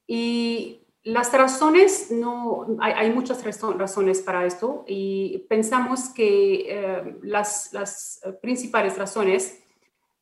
Y 0.05 0.81
las 1.03 1.31
razones, 1.33 2.11
no, 2.11 2.67
hay, 2.79 3.11
muchas 3.11 3.43
razones 3.43 4.21
para 4.21 4.45
esto 4.45 4.83
y 4.87 5.45
pensamos 5.49 6.09
que 6.09 7.15
las, 7.21 7.71
las 7.71 8.21
principales 8.41 8.97
razones 8.97 9.59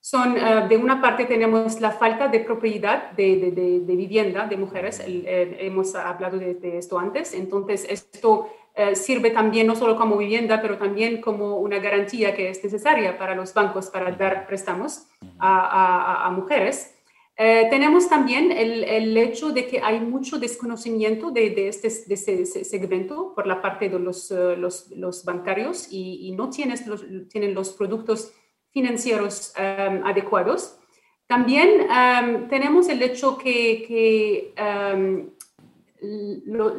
son, 0.09 0.37
eh, 0.37 0.67
de 0.69 0.77
una 0.77 1.01
parte 1.01 1.25
tenemos 1.25 1.81
la 1.81 1.91
falta 1.91 2.29
de 2.29 2.39
propiedad 2.39 3.11
de, 3.11 3.51
de, 3.51 3.95
vivienda 3.97 4.47
de 4.47 4.55
mujeres, 4.55 5.01
eh, 5.05 5.57
hemos 5.59 5.95
hablado 5.95 6.37
de, 6.37 6.77
esto 6.77 6.97
antes, 6.97 7.33
entonces 7.33 7.85
esto 7.89 8.47
eh, 8.73 8.95
sirve 8.95 9.31
también 9.31 9.67
no 9.67 9.75
solo 9.75 9.97
como 9.97 10.15
vivienda, 10.15 10.61
pero 10.61 10.77
también 10.77 11.19
como 11.19 11.57
una 11.57 11.79
garantía 11.79 12.33
que 12.33 12.49
es 12.49 12.63
necesaria 12.63 13.17
para 13.17 13.35
los 13.35 13.53
bancos 13.53 13.87
para 13.87 14.11
dar 14.11 14.47
préstamos 14.47 15.07
a, 15.39 16.31
mujeres. 16.33 16.96
Tenemos 17.37 18.09
también 18.09 18.51
el, 18.51 18.83
el, 18.83 19.15
hecho 19.15 19.51
de 19.51 19.67
que 19.67 19.79
hay 19.79 19.99
mucho 19.99 20.39
desconocimiento 20.39 21.29
de, 21.29 21.67
este, 21.67 21.87
de 21.87 22.15
este 22.15 22.65
segmento 22.65 23.33
por 23.35 23.45
la 23.45 23.61
parte 23.61 23.89
de 23.89 23.99
los, 23.99 24.31
los, 24.31 24.89
los 24.89 25.23
bancarios 25.23 25.87
y, 25.91 26.31
no 26.35 26.49
tienes 26.49 26.87
los, 26.87 27.05
tienen 27.29 27.53
los 27.53 27.73
productos 27.73 28.33
financieros 28.71 29.53
um, 29.57 30.05
adecuados. 30.05 30.77
También 31.27 31.87
um, 31.89 32.47
tenemos 32.47 32.87
el 32.89 33.01
hecho 33.01 33.37
que, 33.37 34.53
um, 34.57 35.29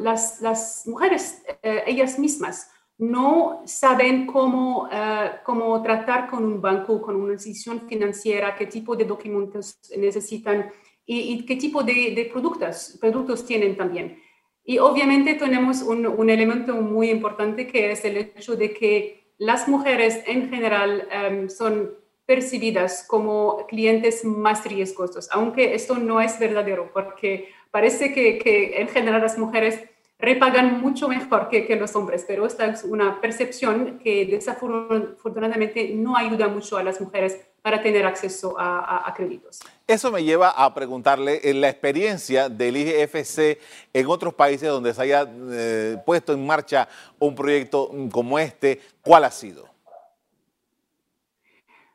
las, 0.01 0.41
las, 0.41 0.87
mujeres, 0.87 1.43
uh, 1.63 1.83
ellas 1.85 2.17
mismas, 2.17 2.71
no 2.99 3.63
saben 3.65 4.27
cómo, 4.27 4.83
uh, 4.83 5.43
cómo 5.43 5.81
tratar 5.81 6.29
con 6.29 6.43
un 6.43 6.61
banco, 6.61 7.01
con 7.01 7.15
una 7.15 7.33
institución 7.33 7.87
financiera, 7.87 8.55
qué 8.55 8.67
tipo 8.67 8.95
de 8.95 9.05
documentos 9.05 9.79
necesitan 9.97 10.69
y, 11.05 11.43
qué 11.45 11.55
tipo 11.55 11.81
de, 11.81 12.29
productos, 12.31 12.97
productos 13.01 13.43
tienen 13.43 13.75
también. 13.75 14.21
Y 14.63 14.77
obviamente 14.77 15.33
tenemos 15.33 15.81
un, 15.81 16.05
un, 16.05 16.29
elemento 16.29 16.75
muy 16.75 17.09
importante 17.09 17.65
que 17.65 17.91
es 17.91 18.05
el 18.05 18.17
hecho 18.17 18.55
de 18.55 18.71
que 18.71 19.33
las 19.39 19.67
mujeres 19.67 20.21
en 20.27 20.49
general 20.49 21.07
em, 21.11 21.49
son 21.49 21.95
percibidas 22.25 23.03
como 23.07 23.65
clientes 23.65 24.23
más 24.23 24.63
riesgosos, 24.65 25.29
aunque 25.31 25.73
esto 25.73 25.95
no 25.95 26.21
es 26.21 26.37
verdadero, 26.37 26.91
porque 26.93 27.49
parece 27.71 28.13
que, 28.13 28.79
en 28.79 28.87
general 28.89 29.21
las 29.21 29.39
mujeres 29.39 29.79
repagan 30.19 30.81
mucho 30.81 31.07
mejor 31.07 31.47
que, 31.47 31.75
los 31.77 31.95
hombres, 31.95 32.25
pero 32.27 32.45
esta 32.45 32.65
es 32.65 32.83
una 32.83 33.21
percepción 33.21 33.99
que 33.99 34.25
desafortunadamente 34.25 35.93
no 35.95 36.17
ayuda 36.17 36.49
mucho 36.49 36.77
a 36.77 36.83
las 36.83 36.99
mujeres 36.99 37.39
para 37.61 37.81
tener 37.81 38.05
acceso 38.05 38.55
a, 38.57 39.11
créditos. 39.15 39.59
Eso 39.87 40.11
me 40.11 40.23
lleva 40.23 40.49
a 40.49 40.73
preguntarle 40.73 41.41
en 41.43 41.61
la 41.61 41.69
experiencia 41.69 42.49
del 42.49 42.77
IGFC 42.77 43.59
en 43.93 44.07
otros 44.07 44.33
países 44.33 44.69
donde 44.69 44.93
se 44.93 45.01
haya 45.01 45.27
eh, 45.51 45.97
puesto 46.05 46.33
en 46.33 46.45
marcha 46.45 46.87
un 47.17 47.35
proyecto 47.35 47.91
como 48.11 48.39
este, 48.39 48.79
¿cuál 49.01 49.25
ha 49.25 49.31
sido? 49.31 49.68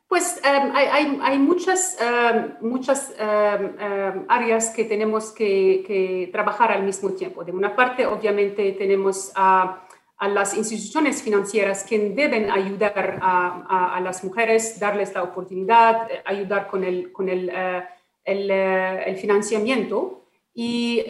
Pues 0.07 0.39
em, 0.43 0.71
hay, 0.75 1.39
muchas, 1.39 1.97
em, 1.99 2.53
muchas 2.61 3.11
em, 3.17 4.25
áreas 4.27 4.69
que 4.69 4.83
tenemos 4.83 5.31
que, 5.31 6.29
trabajar 6.31 6.71
al 6.71 6.83
mismo 6.83 7.09
tiempo. 7.11 7.43
De 7.43 7.51
una 7.51 7.75
parte, 7.75 8.05
obviamente, 8.05 8.71
tenemos 8.73 9.31
a, 9.35 9.81
las 10.21 10.55
instituciones 10.55 11.21
financieras 11.21 11.83
que 11.83 11.97
deben 12.09 12.49
ayudar 12.49 13.19
a, 13.21 13.99
las 14.01 14.23
mujeres, 14.23 14.79
darles 14.79 15.13
la 15.13 15.23
oportunidad, 15.23 16.09
eh, 16.09 16.21
ayudar 16.25 16.67
con 16.67 16.83
el, 16.83 17.11
con 17.11 17.27
el, 17.27 17.49
eh, 17.49 17.83
eh, 18.23 19.03
el, 19.07 19.15
financiamiento 19.17 20.27
y 20.53 21.03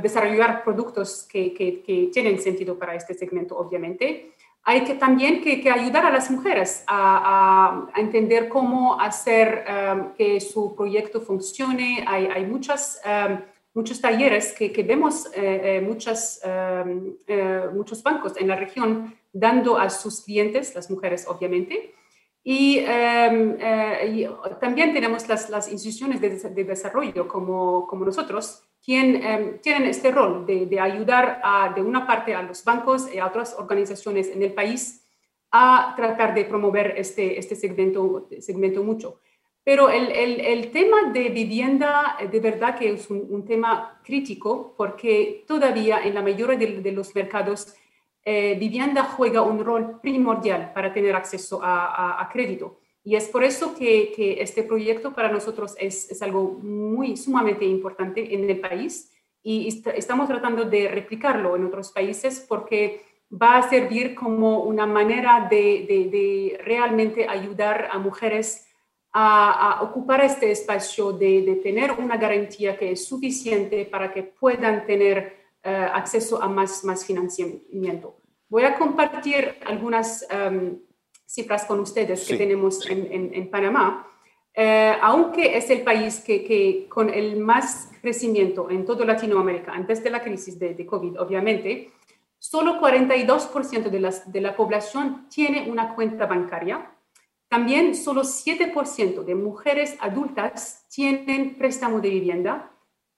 desarrollar 0.00 0.62
productos 0.62 1.24
que, 1.24 1.52
que, 1.52 1.82
que 1.82 2.10
tienen 2.12 2.38
sentido 2.40 2.78
para 2.78 2.94
este 2.94 3.12
segmento, 3.14 3.58
obviamente 3.58 4.34
hay 4.68 4.84
que 4.84 4.96
también 4.96 5.40
que, 5.40 5.70
ayudar 5.70 6.04
a 6.04 6.10
las 6.10 6.30
mujeres 6.30 6.84
a, 6.86 7.86
entender 7.96 8.50
cómo 8.50 9.00
hacer 9.00 9.64
um, 9.64 10.12
que 10.12 10.42
su 10.42 10.76
proyecto 10.76 11.22
funcione. 11.22 12.04
Hay, 12.06 12.26
hay 12.26 12.44
muchas, 12.44 13.00
um, 13.06 13.38
muchos 13.72 13.98
talleres 13.98 14.52
que, 14.52 14.82
vemos, 14.86 15.24
eh, 15.34 15.60
eh, 15.64 15.80
muchas, 15.80 16.42
um, 16.44 17.14
eh, 17.26 17.62
muchos 17.74 18.02
bancos 18.02 18.36
en 18.36 18.46
la 18.46 18.56
región 18.56 19.14
dando 19.32 19.78
a 19.78 19.88
sus 19.88 20.20
clientes, 20.20 20.74
las 20.74 20.90
mujeres 20.90 21.26
obviamente. 21.26 21.94
Y, 22.44 22.84
también 24.60 24.92
tenemos 24.92 25.26
las, 25.28 25.48
las 25.48 25.72
instituciones 25.72 26.20
de, 26.20 26.28
de, 26.28 26.64
desarrollo 26.64 27.26
como, 27.26 27.86
como 27.86 28.04
nosotros 28.04 28.67
quien, 28.88 29.22
em, 29.22 29.58
tienen 29.58 29.86
este 29.86 30.10
rol 30.10 30.46
de, 30.46 30.80
ayudar 30.80 31.42
a, 31.44 31.74
de 31.74 31.82
una 31.82 32.06
parte 32.06 32.34
a 32.34 32.40
los 32.40 32.64
bancos 32.64 33.06
y 33.14 33.18
a 33.18 33.26
otras 33.26 33.54
organizaciones 33.58 34.30
en 34.30 34.42
el 34.42 34.54
país 34.54 35.06
a 35.50 35.92
tratar 35.94 36.32
de 36.32 36.46
promover 36.46 36.94
este, 36.96 37.38
este 37.38 37.54
segmento, 37.54 38.26
segmento 38.40 38.82
mucho. 38.82 39.20
Pero 39.62 39.90
el, 39.90 40.10
el, 40.40 40.70
tema 40.70 41.12
de 41.12 41.28
vivienda 41.28 42.16
eh, 42.18 42.28
de 42.28 42.40
verdad 42.40 42.78
que 42.78 42.92
es 42.92 43.10
un, 43.10 43.44
tema 43.44 44.00
crítico 44.02 44.74
porque 44.74 45.44
todavía 45.46 46.02
en 46.02 46.14
la 46.14 46.22
mayoría 46.22 46.56
de, 46.56 46.92
los 46.92 47.14
mercados 47.14 47.74
eh, 48.24 48.56
vivienda 48.58 49.04
juega 49.04 49.42
un 49.42 49.62
rol 49.62 50.00
primordial 50.00 50.72
para 50.72 50.94
tener 50.94 51.14
acceso 51.14 51.60
a, 51.62 52.22
a 52.22 52.28
crédito. 52.30 52.80
Y 53.08 53.16
es 53.16 53.26
por 53.26 53.42
eso 53.42 53.74
que, 53.74 54.12
que 54.14 54.42
este 54.42 54.62
proyecto 54.62 55.14
para 55.14 55.32
nosotros 55.32 55.74
es, 55.78 56.10
es, 56.10 56.20
algo 56.20 56.58
muy 56.62 57.16
sumamente 57.16 57.64
importante 57.64 58.34
en 58.34 58.50
el 58.50 58.60
país 58.60 59.10
y 59.42 59.82
estamos 59.96 60.28
tratando 60.28 60.66
de 60.66 60.88
replicarlo 60.88 61.56
en 61.56 61.64
otros 61.64 61.90
países 61.90 62.44
porque 62.46 63.00
va 63.32 63.56
a 63.56 63.70
servir 63.70 64.14
como 64.14 64.64
una 64.64 64.84
manera 64.84 65.48
de, 65.50 65.86
de, 65.88 66.60
realmente 66.62 67.26
ayudar 67.26 67.88
a 67.90 67.98
mujeres 67.98 68.68
a, 69.14 69.80
ocupar 69.84 70.22
este 70.22 70.50
espacio, 70.50 71.10
de, 71.10 71.40
de, 71.40 71.54
tener 71.54 71.92
una 71.92 72.18
garantía 72.18 72.76
que 72.76 72.92
es 72.92 73.08
suficiente 73.08 73.86
para 73.86 74.12
que 74.12 74.22
puedan 74.22 74.84
tener 74.84 75.34
eh, 75.62 75.88
acceso 75.94 76.42
a 76.42 76.46
más, 76.46 76.84
más 76.84 77.06
financiamiento. 77.06 78.20
Voy 78.50 78.64
a 78.64 78.74
compartir 78.74 79.54
algunas... 79.64 80.28
Um, 80.30 80.87
cifras 81.28 81.66
con 81.66 81.78
ustedes 81.80 82.26
que 82.26 82.38
tenemos 82.38 82.88
en, 82.88 83.34
en, 83.34 83.50
Panamá, 83.50 84.08
eh, 84.54 84.94
aunque 85.02 85.58
es 85.58 85.68
el 85.68 85.82
país 85.82 86.20
que, 86.20 86.42
que, 86.42 86.86
con 86.88 87.10
el 87.10 87.36
más 87.36 87.90
crecimiento 88.00 88.70
en 88.70 88.86
toda 88.86 89.04
Latinoamérica 89.04 89.72
antes 89.72 90.02
de 90.02 90.08
la 90.08 90.22
crisis 90.22 90.58
de, 90.58 90.72
de 90.72 90.86
COVID, 90.86 91.20
obviamente, 91.20 91.90
solo 92.38 92.80
42% 92.80 93.90
de, 93.90 94.00
las, 94.00 94.32
de 94.32 94.40
la 94.40 94.56
población 94.56 95.28
tiene 95.28 95.70
una 95.70 95.94
cuenta 95.94 96.24
bancaria. 96.24 96.92
También 97.48 97.94
solo 97.94 98.22
7% 98.22 99.22
de 99.22 99.34
mujeres 99.34 99.96
adultas 100.00 100.86
tienen 100.88 101.56
préstamo 101.56 102.00
de 102.00 102.08
vivienda 102.08 102.72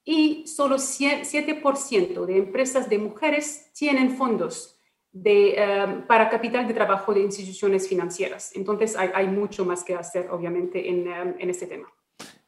y 0.04 0.46
solo 0.48 0.76
7% 0.76 2.26
de 2.26 2.36
empresas 2.36 2.88
de 2.88 2.98
mujeres 2.98 3.70
tienen 3.72 4.16
fondos 4.16 4.69
de, 5.12 5.54
eh, 5.56 5.86
para 6.06 6.28
capital 6.30 6.66
de 6.68 6.74
trabajo 6.74 7.12
de 7.12 7.20
instituciones 7.20 7.88
financieras. 7.88 8.52
Entonces 8.54 8.96
hay, 8.96 9.26
mucho 9.26 9.64
más 9.64 9.82
que 9.84 9.94
hacer, 9.94 10.28
obviamente, 10.30 10.88
en, 10.88 11.08
eh, 11.08 11.34
en 11.38 11.50
este 11.50 11.66
tema. 11.66 11.88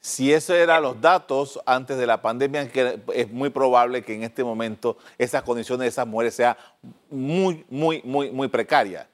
Si 0.01 0.33
esos 0.33 0.57
eran 0.57 0.83
los 0.83 1.01
datos 1.01 1.61
antes 1.65 1.97
de 1.97 2.07
la 2.07 2.21
pandemia, 2.21 2.69
es 3.15 3.31
muy 3.31 3.51
probable 3.51 4.03
que 4.03 4.15
en 4.15 4.25
este 4.25 4.43
momento 4.43 4.97
esas 5.17 5.43
condiciones 5.43 5.83
de 5.83 5.89
esas 5.89 6.07
mujeres 6.09 6.35
sean 6.35 6.57
muy, 7.09 7.65
muy, 7.71 8.03
muy, 8.05 8.33
muy 8.33 8.49
precarias. 8.49 9.07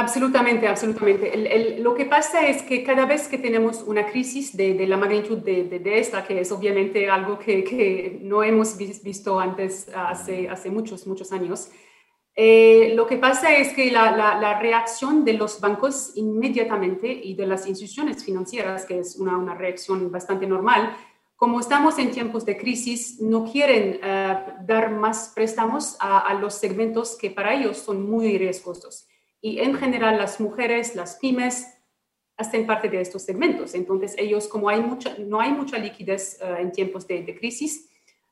Absolutamente, 0.00 0.68
absolutamente. 0.68 1.76
lo 1.80 1.92
que 1.92 2.04
pasa 2.04 2.46
es 2.46 2.62
que 2.62 2.84
cada 2.84 3.04
vez 3.04 3.26
que 3.26 3.36
tenemos 3.36 3.82
una 3.82 4.06
crisis 4.06 4.56
de, 4.56 4.86
la 4.86 4.96
magnitud 4.96 5.38
de, 5.38 5.98
esta, 5.98 6.24
que 6.24 6.40
es 6.40 6.52
obviamente 6.52 7.10
algo 7.10 7.36
que, 7.36 8.20
no 8.22 8.44
hemos 8.44 8.76
visto 8.76 9.40
antes 9.40 9.88
hace, 9.92 10.70
muchos, 10.70 11.04
muchos 11.08 11.32
años, 11.32 11.70
eh, 12.36 12.92
lo 12.94 13.08
que 13.08 13.16
pasa 13.16 13.52
es 13.56 13.72
que 13.72 13.90
la, 13.90 14.60
reacción 14.60 15.24
de 15.24 15.32
los 15.32 15.60
bancos 15.60 16.12
inmediatamente 16.14 17.10
y 17.10 17.34
de 17.34 17.48
las 17.48 17.66
instituciones 17.66 18.24
financieras, 18.24 18.84
que 18.84 19.00
es 19.00 19.16
una, 19.16 19.52
reacción 19.56 20.12
bastante 20.12 20.46
normal, 20.46 20.96
como 21.34 21.58
estamos 21.58 21.98
en 21.98 22.12
tiempos 22.12 22.44
de 22.44 22.56
crisis, 22.56 23.20
no 23.20 23.44
quieren 23.50 23.98
eh, 24.00 24.44
dar 24.64 24.92
más 24.92 25.32
préstamos 25.34 25.96
a, 25.98 26.20
a 26.20 26.34
los 26.34 26.54
segmentos 26.54 27.16
que 27.16 27.32
para 27.32 27.52
ellos 27.52 27.78
son 27.78 28.08
muy 28.08 28.38
riesgosos. 28.38 29.07
Y 29.40 29.60
en 29.60 29.74
general 29.74 30.18
las 30.18 30.40
mujeres, 30.40 30.94
las 30.94 31.16
pymes, 31.16 31.66
hacen 32.38 32.66
parte 32.66 32.88
de 32.88 33.00
estos 33.00 33.22
segmentos. 33.22 33.74
Entonces 33.74 34.14
ellos, 34.16 34.48
como 34.48 34.70
no 34.70 35.40
hay 35.40 35.52
mucha 35.52 35.78
liquidez 35.78 36.40
eh, 36.40 36.56
en 36.60 36.72
tiempos 36.72 37.06
de, 37.06 37.36
crisis, 37.36 37.90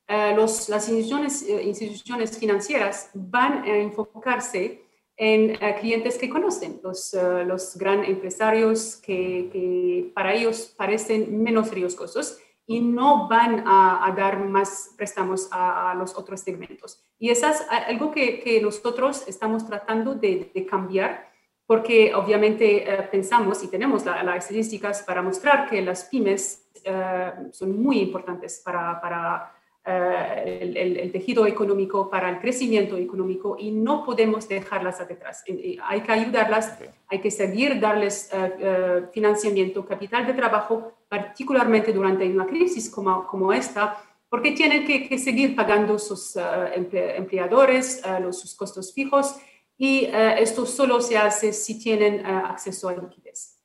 eh, 0.09 0.35
las 0.37 0.89
instituciones, 0.89 1.43
eh, 1.43 1.63
instituciones 1.65 2.39
financieras 2.39 3.11
van 3.15 3.65
a 3.65 3.77
enfocarse 3.77 4.83
en 5.19 5.57
clientes 5.81 6.19
que 6.19 6.29
conocen, 6.29 6.79
los, 6.83 7.15
los 7.47 7.79
gran 7.79 8.05
empresarios 8.05 8.97
que, 8.97 10.11
para 10.15 10.35
ellos 10.35 10.75
parecen 10.77 11.43
menos 11.43 11.71
riesgosos 11.71 12.39
y 12.67 12.81
no 12.81 13.29
van 13.29 13.63
a, 13.67 14.13
dar 14.17 14.41
más 14.41 14.93
préstamos 14.97 15.49
a, 15.53 15.95
los 15.95 16.17
otros 16.17 16.41
segmentos. 16.41 17.03
Y 17.19 17.31
eso 17.31 17.47
es 17.49 17.65
algo 17.71 18.11
que, 18.11 18.41
que 18.41 18.61
nosotros 18.61 19.25
estamos 19.29 19.67
tratando 19.67 20.15
de, 20.15 20.51
cambiar 20.69 21.31
porque 21.67 22.15
obviamente 22.15 22.89
eh, 22.89 23.03
pensamos 23.11 23.63
y 23.65 23.69
tenemos 23.69 24.05
las 24.05 24.37
estadísticas 24.37 25.03
para 25.03 25.21
mostrar 25.21 25.69
que 25.69 25.83
las 25.83 26.05
pymes 26.05 26.69
eh, 26.85 27.33
son 27.51 27.83
muy 27.83 27.99
importantes 27.99 28.63
para, 28.65 29.01
para 29.01 29.56
eh, 29.89 30.73
el, 30.75 31.13
tejido 31.13 31.47
económico, 31.47 32.11
para 32.11 32.29
el 32.29 32.41
crecimiento 32.41 32.97
económico 32.97 33.57
y 33.57 33.71
no 33.71 34.05
podemos 34.05 34.49
dejarlas 34.49 35.01
atrás. 35.01 35.45
Hay 35.85 36.01
que 36.01 36.11
ayudarlas, 36.11 36.77
hay 37.07 37.21
que 37.21 37.31
seguir 37.31 37.79
darles 37.79 38.29
eh, 38.33 38.53
eh, 38.59 39.03
financiamiento, 39.13 39.87
capital 39.87 40.27
de 40.27 40.35
trabajo, 40.35 40.93
particularmente 41.09 41.93
durante 41.93 42.29
una 42.29 42.47
crisis 42.47 42.91
como, 42.91 43.29
como 43.29 43.53
esta, 43.53 44.03
porque 44.29 44.51
tienen 44.51 44.85
que, 44.85 45.19
seguir 45.21 45.55
pagando 45.55 46.01
sus 46.01 46.37
empleadores, 46.75 48.03
los, 48.21 48.41
sus 48.41 48.57
costos 48.57 48.93
fijos 48.93 49.37
y 49.79 50.07
esto 50.07 50.67
solo 50.67 51.01
se 51.01 51.17
hace 51.17 51.53
si 51.53 51.79
tienen 51.79 52.27
acceso 52.27 52.89
a 52.89 52.95
liquidez. 52.95 53.57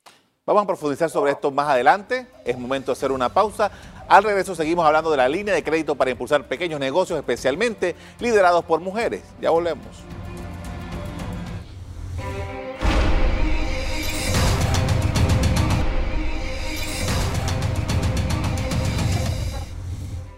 Vamos 0.45 0.63
a 0.63 0.67
profundizar 0.67 1.09
sobre 1.09 1.31
esto 1.31 1.51
más 1.51 1.69
adelante. 1.69 2.27
Es 2.43 2.57
momento 2.57 2.87
de 2.87 2.93
hacer 2.93 3.11
una 3.11 3.29
pausa. 3.29 3.71
Al 4.11 4.25
regreso 4.25 4.53
seguimos 4.55 4.85
hablando 4.85 5.09
de 5.09 5.15
la 5.15 5.29
línea 5.29 5.53
de 5.53 5.63
crédito 5.63 5.95
para 5.95 6.11
impulsar 6.11 6.45
pequeños 6.45 6.81
negocios, 6.81 7.17
especialmente 7.17 7.95
liderados 8.19 8.65
por 8.65 8.81
mujeres. 8.81 9.23
Ya 9.39 9.51
volvemos. 9.51 9.85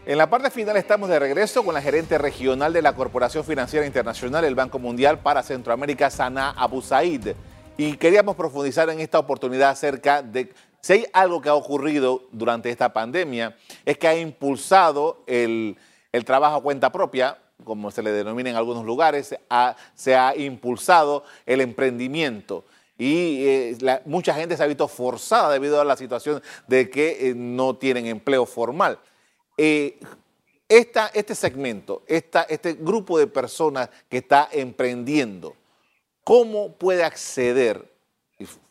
En 0.05 0.19
la 0.19 0.29
parte 0.29 0.51
final 0.51 0.77
estamos 0.77 1.09
de 1.09 1.17
regreso 1.17 1.65
con 1.65 1.73
la 1.73 1.81
gerente 1.81 2.19
regional 2.19 2.73
de 2.73 2.83
la 2.83 2.93
Corporación 2.93 3.43
Financiera 3.43 3.87
Internacional, 3.87 4.45
el 4.45 4.53
Banco 4.53 4.77
Mundial 4.77 5.17
para 5.17 5.41
Centroamérica, 5.41 6.11
Sana 6.11 6.51
Abu 6.51 6.83
Said. 6.83 7.29
Y 7.77 7.97
queríamos 7.97 8.35
profundizar 8.35 8.87
en 8.91 8.99
esta 8.99 9.17
oportunidad 9.17 9.71
acerca 9.71 10.21
de 10.21 10.53
si 10.83 10.93
hay 10.93 11.05
algo 11.13 11.41
que 11.41 11.47
ha 11.47 11.55
ocurrido 11.55 12.27
durante 12.31 12.69
esta 12.69 12.91
pandemia, 12.91 13.57
es 13.85 13.97
que 13.97 14.07
ha 14.07 14.15
impulsado 14.15 15.23
el, 15.25 15.77
trabajo 16.25 16.57
a 16.57 16.61
cuenta 16.61 16.91
propia, 16.91 17.39
como 17.63 17.89
se 17.89 18.03
le 18.03 18.11
denomina 18.11 18.49
en 18.49 18.57
algunos 18.57 18.85
lugares, 18.85 19.35
se 19.95 20.15
ha 20.15 20.35
impulsado 20.35 21.23
el 21.45 21.61
emprendimiento. 21.61 22.65
Y 22.97 23.45
eh, 23.47 24.01
mucha 24.05 24.35
gente 24.35 24.57
se 24.57 24.63
ha 24.63 24.67
visto 24.67 24.87
forzada 24.87 25.53
debido 25.53 25.81
a 25.81 25.85
la 25.85 25.95
situación 25.95 26.43
de 26.67 26.89
que 26.89 27.29
eh, 27.29 27.33
no 27.33 27.77
tienen 27.77 28.05
empleo 28.05 28.45
formal. 28.45 28.99
Eh, 29.57 29.97
este 30.67 31.33
segmento, 31.33 32.03
este 32.07 32.73
grupo 32.73 33.17
de 33.17 33.27
personas 33.27 33.89
que 34.09 34.17
está 34.17 34.49
emprendiendo, 34.51 35.55
¿Cómo 36.23 36.73
puede 36.73 37.03
acceder, 37.03 37.93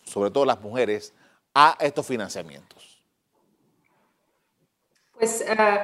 sobre 0.04 0.30
todo 0.30 0.46
las 0.46 0.60
mujeres, 0.60 1.12
a 1.54 1.76
estos 1.80 2.06
financiamientos? 2.06 3.02
Pues 5.12 5.40
eh, 5.42 5.78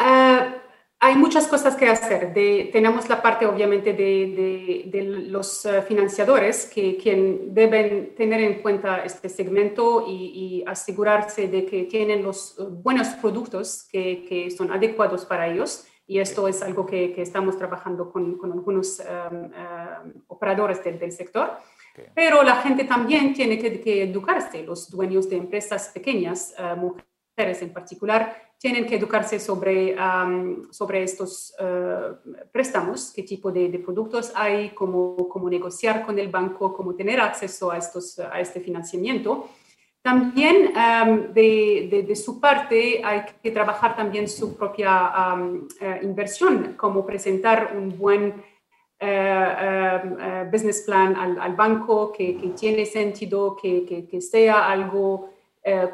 eh, 0.00 0.54
hay 1.00 1.14
muchas 1.14 1.46
cosas 1.46 1.76
que 1.76 1.88
hacer. 1.88 2.32
tenemos 2.72 3.08
la 3.08 3.22
parte, 3.22 3.46
obviamente, 3.46 3.92
de, 3.92 5.26
los 5.28 5.64
eh, 5.64 5.82
financiadores 5.82 6.66
que 6.66 6.96
quien 6.96 7.54
deben 7.54 8.14
tener 8.16 8.40
en 8.40 8.60
cuenta 8.62 9.04
este 9.04 9.28
segmento 9.28 10.04
y, 10.08 10.64
asegurarse 10.66 11.48
de 11.48 11.64
que 11.64 11.84
tienen 11.84 12.22
los 12.22 12.56
buenos 12.82 13.08
productos 13.20 13.86
que, 13.90 14.24
que 14.28 14.50
son 14.50 14.72
adecuados 14.72 15.24
para 15.24 15.46
ellos 15.46 15.86
y 16.08 16.20
esto 16.20 16.48
es 16.48 16.62
algo 16.62 16.86
que, 16.86 17.14
estamos 17.20 17.58
trabajando 17.58 18.10
con, 18.10 18.40
algunos 18.42 18.98
um, 18.98 19.36
um, 19.36 20.12
operadores 20.28 20.82
del, 20.82 21.12
sector. 21.12 21.52
Pero 22.14 22.42
la 22.42 22.56
gente 22.56 22.84
también 22.84 23.34
tiene 23.34 23.58
que, 23.58 24.02
educarse, 24.02 24.62
los 24.62 24.90
dueños 24.90 25.28
de 25.28 25.36
empresas 25.36 25.88
pequeñas, 25.88 26.54
uh, 26.58 26.76
mujeres 26.76 27.62
en 27.62 27.72
particular, 27.72 28.48
tienen 28.58 28.86
que 28.86 28.96
educarse 28.96 29.38
sobre, 29.38 29.94
um, 29.94 30.70
sobre 30.72 31.04
estos 31.04 31.54
uh, 31.60 32.16
préstamos, 32.50 33.12
qué 33.14 33.22
tipo 33.22 33.52
de, 33.52 33.68
de, 33.68 33.78
productos 33.78 34.32
hay, 34.34 34.70
cómo, 34.70 35.28
cómo 35.28 35.48
negociar 35.48 36.04
con 36.04 36.18
el 36.18 36.28
banco, 36.28 36.72
cómo 36.72 36.94
tener 36.94 37.20
acceso 37.20 37.70
a, 37.70 37.78
estos, 37.78 38.18
a 38.18 38.40
este 38.40 38.60
financiamiento. 38.60 39.48
También 40.02 40.72
em, 40.74 41.32
de, 41.34 42.16
su 42.16 42.40
parte 42.40 43.02
hay 43.04 43.26
que 43.42 43.50
trabajar 43.50 43.94
también 43.94 44.28
su 44.28 44.56
propia 44.56 45.12
em, 45.34 45.68
eh, 45.80 46.00
inversión, 46.02 46.74
como 46.78 47.04
presentar 47.04 47.74
un 47.76 47.98
buen 47.98 48.42
eh, 49.00 50.00
em, 50.02 50.16
eh, 50.20 50.48
business 50.50 50.82
plan 50.82 51.14
al, 51.16 51.54
banco 51.54 52.12
que, 52.12 52.52
tiene 52.58 52.84
sentido, 52.84 53.56
que, 53.56 54.06
que, 54.10 54.20
sea 54.20 54.68
algo 54.68 55.30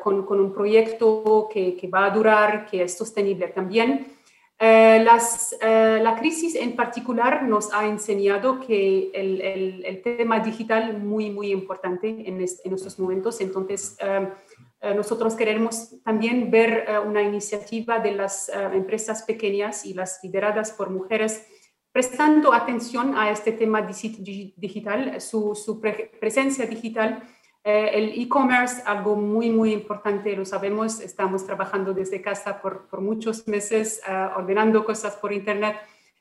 con, 0.02 0.24
con, 0.24 0.38
un 0.38 0.52
proyecto 0.52 1.48
que, 1.52 1.88
va 1.92 2.06
a 2.06 2.10
durar, 2.10 2.66
que 2.66 2.82
es 2.82 2.96
sostenible 2.96 3.48
también. 3.48 4.14
Eh, 4.56 5.02
las, 5.02 5.54
eh, 5.60 5.98
la 6.00 6.14
crisis 6.14 6.54
en 6.54 6.76
particular 6.76 7.42
nos 7.42 7.72
ha 7.72 7.86
enseñado 7.86 8.60
que 8.60 9.10
el, 9.12 9.40
el, 9.84 10.02
tema 10.02 10.38
digital 10.38 10.90
es 10.90 10.98
muy, 10.98 11.30
muy 11.30 11.50
importante 11.50 12.08
en, 12.08 12.40
estos 12.40 12.98
momentos. 12.98 13.40
Entonces, 13.40 13.96
eh, 14.00 14.94
nosotros 14.94 15.34
queremos 15.34 16.00
también 16.04 16.50
ver 16.50 16.86
una 17.06 17.22
iniciativa 17.22 17.98
de 17.98 18.12
las 18.12 18.50
empresas 18.72 19.22
pequeñas 19.22 19.84
y 19.86 19.94
las 19.94 20.20
lideradas 20.22 20.72
por 20.72 20.90
mujeres 20.90 21.46
prestando 21.94 22.52
atención 22.52 23.16
a 23.16 23.30
este 23.30 23.52
tema 23.52 23.80
digital, 23.80 25.20
su, 25.20 25.80
presencia 26.18 26.66
digital 26.66 27.22
eh, 27.62 27.90
el 27.94 28.20
e-commerce, 28.20 28.83
algo 28.85 29.14
muy, 29.14 29.48
muy 29.50 29.72
importante, 29.72 30.35
lo 30.35 30.44
sabemos, 30.44 31.00
estamos 31.00 31.46
trabajando 31.46 31.94
desde 31.94 32.20
casa 32.20 32.61
por, 32.61 33.00
muchos 33.00 33.46
meses, 33.46 34.02
eh, 34.09 34.28
ordenando 34.37 34.85
cosas 34.85 35.14
por 35.14 35.33
Internet. 35.33 35.76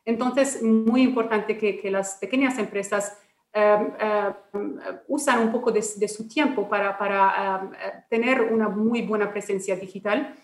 Entonces, 0.05 0.61
muy 0.61 1.01
importante 1.01 1.57
que, 1.57 1.89
las 1.89 2.17
pequeñas 2.17 2.59
empresas 2.59 3.17
eh, 3.51 3.93
usan 5.07 5.39
un 5.39 5.51
poco 5.51 5.71
de, 5.71 5.81
su 5.81 6.27
tiempo 6.27 6.69
para, 6.69 6.99
para 6.99 8.05
tener 8.11 8.41
una 8.41 8.69
muy 8.69 9.01
buena 9.01 9.31
presencia 9.31 9.75
digital. 9.75 10.35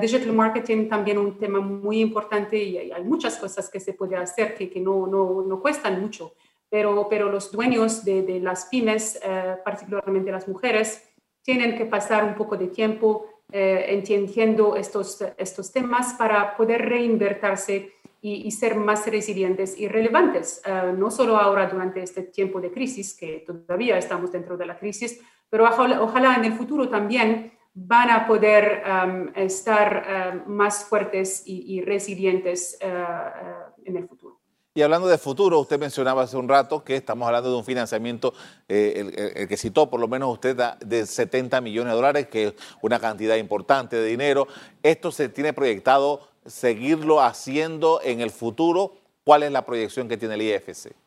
Digital 0.00 0.32
marketing 0.32 0.88
también 0.88 1.16
un 1.16 1.38
tema 1.38 1.58
muy 1.60 2.00
importante 2.00 2.62
y 2.62 2.76
hay, 2.76 3.04
muchas 3.04 3.36
cosas 3.36 3.70
que 3.70 3.80
se 3.80 3.94
puede 3.94 4.16
hacer 4.16 4.54
que, 4.54 4.68
que 4.68 4.80
no, 4.80 5.06
no, 5.06 5.42
no 5.42 5.60
cuestan 5.60 6.00
mucho. 6.00 6.34
Pero, 6.68 7.06
pero 7.08 7.30
los 7.30 7.50
dueños 7.50 8.04
de, 8.04 8.22
de 8.22 8.40
las 8.40 8.66
pymes, 8.66 9.20
particularmente 9.64 10.30
las 10.30 10.46
mujeres, 10.46 11.08
tienen 11.42 11.76
que 11.76 11.86
pasar 11.86 12.24
un 12.24 12.34
poco 12.34 12.56
de 12.56 12.68
tiempo 12.68 13.26
entendiendo 13.50 14.76
estos, 14.76 15.22
estos 15.36 15.72
temas 15.72 16.14
para 16.14 16.56
poder 16.56 16.88
reinvertirse 16.88 17.92
y, 18.24 18.50
ser 18.52 18.76
más 18.76 19.04
resilientes 19.06 19.76
y 19.76 19.88
relevantes, 19.88 20.62
no 20.96 21.10
solo 21.10 21.36
ahora 21.36 21.68
durante 21.68 22.00
este 22.02 22.22
tiempo 22.22 22.60
de 22.60 22.70
crisis, 22.70 23.16
que 23.18 23.44
todavía 23.44 23.98
estamos 23.98 24.30
dentro 24.30 24.56
de 24.56 24.64
la 24.64 24.78
crisis, 24.78 25.20
pero 25.50 25.64
ojalá, 25.64 26.36
en 26.36 26.44
el 26.44 26.52
futuro 26.52 26.88
también 26.88 27.52
van 27.74 28.10
a 28.10 28.26
poder 28.26 28.82
um, 28.84 29.28
estar 29.34 30.42
um, 30.46 30.54
más 30.54 30.84
fuertes 30.84 31.42
y, 31.46 31.80
resilientes 31.82 32.78
uh, 32.82 32.86
uh, 32.86 33.72
en 33.84 33.96
el 33.96 34.08
futuro. 34.08 34.38
Y 34.74 34.80
hablando 34.80 35.06
de 35.06 35.18
futuro, 35.18 35.60
usted 35.60 35.78
mencionaba 35.78 36.22
hace 36.22 36.36
un 36.38 36.48
rato 36.48 36.82
que 36.82 36.96
estamos 36.96 37.26
hablando 37.26 37.50
de 37.50 37.56
un 37.56 37.64
financiamiento, 37.64 38.32
eh, 38.68 39.34
el, 39.36 39.46
que 39.46 39.56
citó 39.58 39.90
por 39.90 40.00
lo 40.00 40.08
menos 40.08 40.32
usted, 40.32 40.56
de 40.80 41.04
70 41.06 41.60
millones 41.60 41.92
de 41.92 41.96
dólares, 41.96 42.26
que 42.28 42.48
es 42.48 42.54
una 42.80 42.98
cantidad 42.98 43.36
importante 43.36 43.96
de 43.96 44.06
dinero. 44.06 44.48
Esto 44.82 45.12
se 45.12 45.28
tiene 45.28 45.52
proyectado 45.52 46.26
seguirlo 46.46 47.20
haciendo 47.20 48.00
en 48.02 48.22
el 48.22 48.30
futuro. 48.30 48.94
¿Cuál 49.24 49.42
es 49.42 49.52
la 49.52 49.66
proyección 49.66 50.08
que 50.08 50.16
tiene 50.16 50.36
el 50.36 50.42
IFC? 50.42 51.01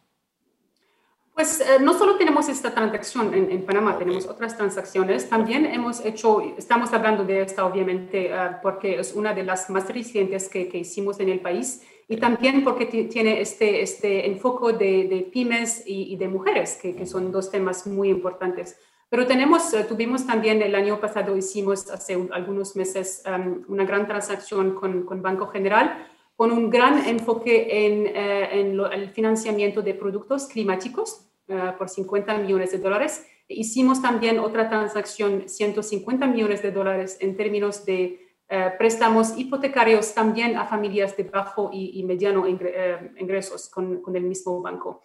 Pues 1.36 1.60
eh, 1.60 1.80
no 1.82 1.94
solo 2.00 2.16
tenemos 2.16 2.48
esta 2.48 2.74
transacción 2.74 3.34
en, 3.34 3.66
Panamá, 3.66 3.98
tenemos 3.98 4.26
otras 4.26 4.56
transacciones. 4.56 5.28
También 5.28 5.66
hemos 5.66 6.04
hecho, 6.06 6.40
estamos 6.58 6.94
hablando 6.94 7.26
de 7.26 7.42
esta 7.42 7.66
obviamente 7.66 8.28
eh, 8.28 8.38
porque 8.64 8.98
es 9.02 9.14
una 9.14 9.34
de 9.34 9.44
las 9.44 9.70
más 9.70 9.86
recientes 9.90 10.48
que, 10.48 10.70
hicimos 10.74 11.20
en 11.20 11.28
el 11.28 11.42
país 11.42 11.82
y 12.08 12.16
también 12.16 12.64
porque 12.64 12.86
tiene 12.86 13.42
este, 13.42 13.82
este 13.82 14.28
enfoque 14.28 14.78
de, 14.78 15.30
pymes 15.30 15.84
y, 15.86 16.16
de 16.16 16.30
mujeres, 16.30 16.80
que, 16.82 17.06
son 17.06 17.34
dos 17.34 17.52
temas 17.52 17.86
muy 17.86 18.08
importantes. 18.08 18.78
Pero 19.10 19.28
tenemos, 19.28 19.74
eh, 19.74 19.84
tuvimos 19.84 20.26
también 20.26 20.62
el 20.62 20.74
año 20.74 21.02
pasado, 21.02 21.36
hicimos 21.36 21.92
hace 21.92 22.18
algunos 22.32 22.78
meses 22.78 23.24
um, 23.28 23.66
una 23.68 23.84
gran 23.84 24.08
transacción 24.08 24.74
con, 24.74 25.04
con 25.04 25.22
Banco 25.22 25.48
General 25.48 26.08
con 26.36 26.52
un 26.52 26.70
gran 26.70 27.08
enfoque 27.08 27.86
en, 27.86 28.08
en 28.08 28.80
el 28.80 29.10
financiamiento 29.12 29.82
de 29.82 29.94
productos 29.94 30.48
climáticos 30.48 31.26
eh, 31.48 31.74
por 31.78 31.90
50 31.90 32.40
millones 32.40 32.72
de 32.72 32.80
dólares. 32.80 33.24
Hicimos 33.48 34.02
también 34.02 34.40
otra 34.40 34.68
transacción, 34.68 35.48
150 35.48 36.26
millones 36.26 36.64
de 36.64 36.72
dólares 36.72 37.18
en 37.22 37.38
términos 37.38 37.86
de 37.86 38.20
eh, 38.50 38.72
préstamos 38.80 39.38
hipotecarios 39.38 40.16
también 40.16 40.58
a 40.58 40.66
familias 40.66 41.16
de 41.16 41.22
bajo 41.22 41.70
y, 41.72 42.02
mediano 42.04 42.48
eh, 42.48 43.12
ingresos 43.20 43.70
con, 43.70 44.02
con, 44.02 44.16
el 44.16 44.24
mismo 44.24 44.60
banco. 44.60 45.04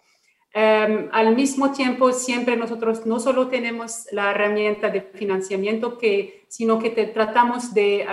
Em, 0.51 1.09
al 1.11 1.35
mismo 1.35 1.71
tiempo, 1.71 2.11
siempre 2.11 2.57
nosotros 2.57 3.05
no 3.05 3.19
solo 3.19 3.47
tenemos 3.47 4.07
la 4.11 4.31
herramienta 4.31 4.89
de 4.89 5.01
financiamiento, 5.01 5.99
que, 5.99 6.45
sino 6.49 6.79
que 6.79 6.89
te, 6.89 7.05
tratamos 7.05 7.71
de, 7.75 8.03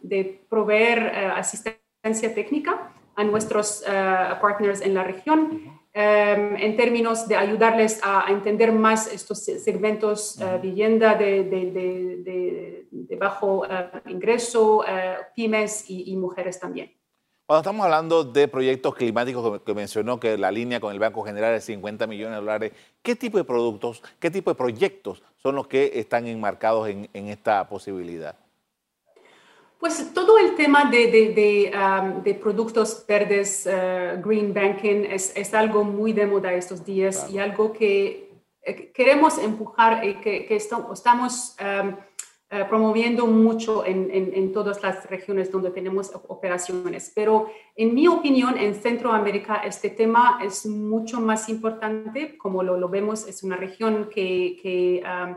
de 0.00 0.46
proveer 0.48 1.08
asistencia 1.36 1.85
técnica 2.14 2.92
a 3.14 3.24
nuestros 3.24 3.82
partners 4.40 4.80
en 4.80 4.94
la 4.94 5.04
región 5.04 5.76
Em, 5.98 6.56
en 6.56 6.76
términos 6.76 7.26
de 7.26 7.36
ayudarles 7.36 8.00
a, 8.02 8.26
entender 8.28 8.70
más 8.70 9.10
estos 9.10 9.42
segmentos 9.42 10.36
uh, 10.36 10.60
vivienda 10.60 11.14
de, 11.14 11.44
de, 11.44 12.86
de, 12.90 13.16
bajo 13.16 13.64
eh, 13.64 13.90
ingreso, 14.08 14.84
pymes 15.34 15.88
y, 15.88 16.14
mujeres 16.18 16.60
también. 16.60 16.92
Cuando 17.46 17.60
estamos 17.62 17.82
hablando 17.82 18.24
de 18.24 18.46
proyectos 18.46 18.94
climáticos 18.94 19.62
que 19.62 19.72
mencionó 19.72 20.20
que 20.20 20.36
la 20.36 20.50
línea 20.50 20.80
con 20.80 20.92
el 20.92 20.98
Banco 20.98 21.22
General 21.22 21.54
es 21.54 21.64
50 21.64 22.06
millones 22.06 22.32
de 22.32 22.40
dólares, 22.40 22.72
¿qué 23.00 23.16
tipo 23.16 23.38
de 23.38 23.44
productos, 23.44 24.02
qué 24.20 24.30
tipo 24.30 24.50
de 24.50 24.54
proyectos 24.54 25.22
son 25.36 25.54
los 25.54 25.66
que 25.66 25.92
están 25.94 26.26
enmarcados 26.26 26.90
en, 26.90 27.08
en 27.14 27.28
esta 27.28 27.66
posibilidad? 27.70 28.36
Pues 29.78 30.14
todo 30.14 30.38
el 30.38 30.54
tema 30.54 30.90
de, 30.90 31.08
de, 31.08 31.72
de, 32.24 32.34
productos 32.34 33.04
verdes, 33.06 33.66
uh, 33.66 34.20
green 34.26 34.54
banking, 34.54 35.04
es, 35.04 35.36
es, 35.36 35.52
algo 35.52 35.84
muy 35.84 36.14
de 36.14 36.26
moda 36.26 36.52
estos 36.54 36.82
días 36.84 37.30
y 37.30 37.38
algo 37.38 37.74
que 37.74 38.30
eh, 38.62 38.90
queremos 38.92 39.36
empujar 39.36 40.02
y 40.02 40.14
que, 40.14 40.46
que 40.46 40.56
estamos 40.56 41.56
um, 41.60 41.88
uh, 41.88 42.68
promoviendo 42.68 43.26
mucho 43.26 43.84
en, 43.84 44.10
en, 44.10 44.32
en, 44.34 44.52
todas 44.52 44.82
las 44.82 45.08
regiones 45.10 45.52
donde 45.52 45.70
tenemos 45.70 46.10
operaciones. 46.26 47.12
Pero 47.14 47.50
en 47.76 47.94
mi 47.94 48.08
opinión, 48.08 48.56
en 48.56 48.74
Centroamérica 48.74 49.56
este 49.56 49.90
tema 49.90 50.40
es 50.42 50.64
mucho 50.64 51.20
más 51.20 51.50
importante, 51.50 52.38
como 52.38 52.62
lo, 52.62 52.78
lo 52.78 52.88
vemos, 52.88 53.28
es 53.28 53.42
una 53.42 53.56
región 53.56 54.08
que... 54.08 54.58
que 54.62 55.02
um, 55.04 55.36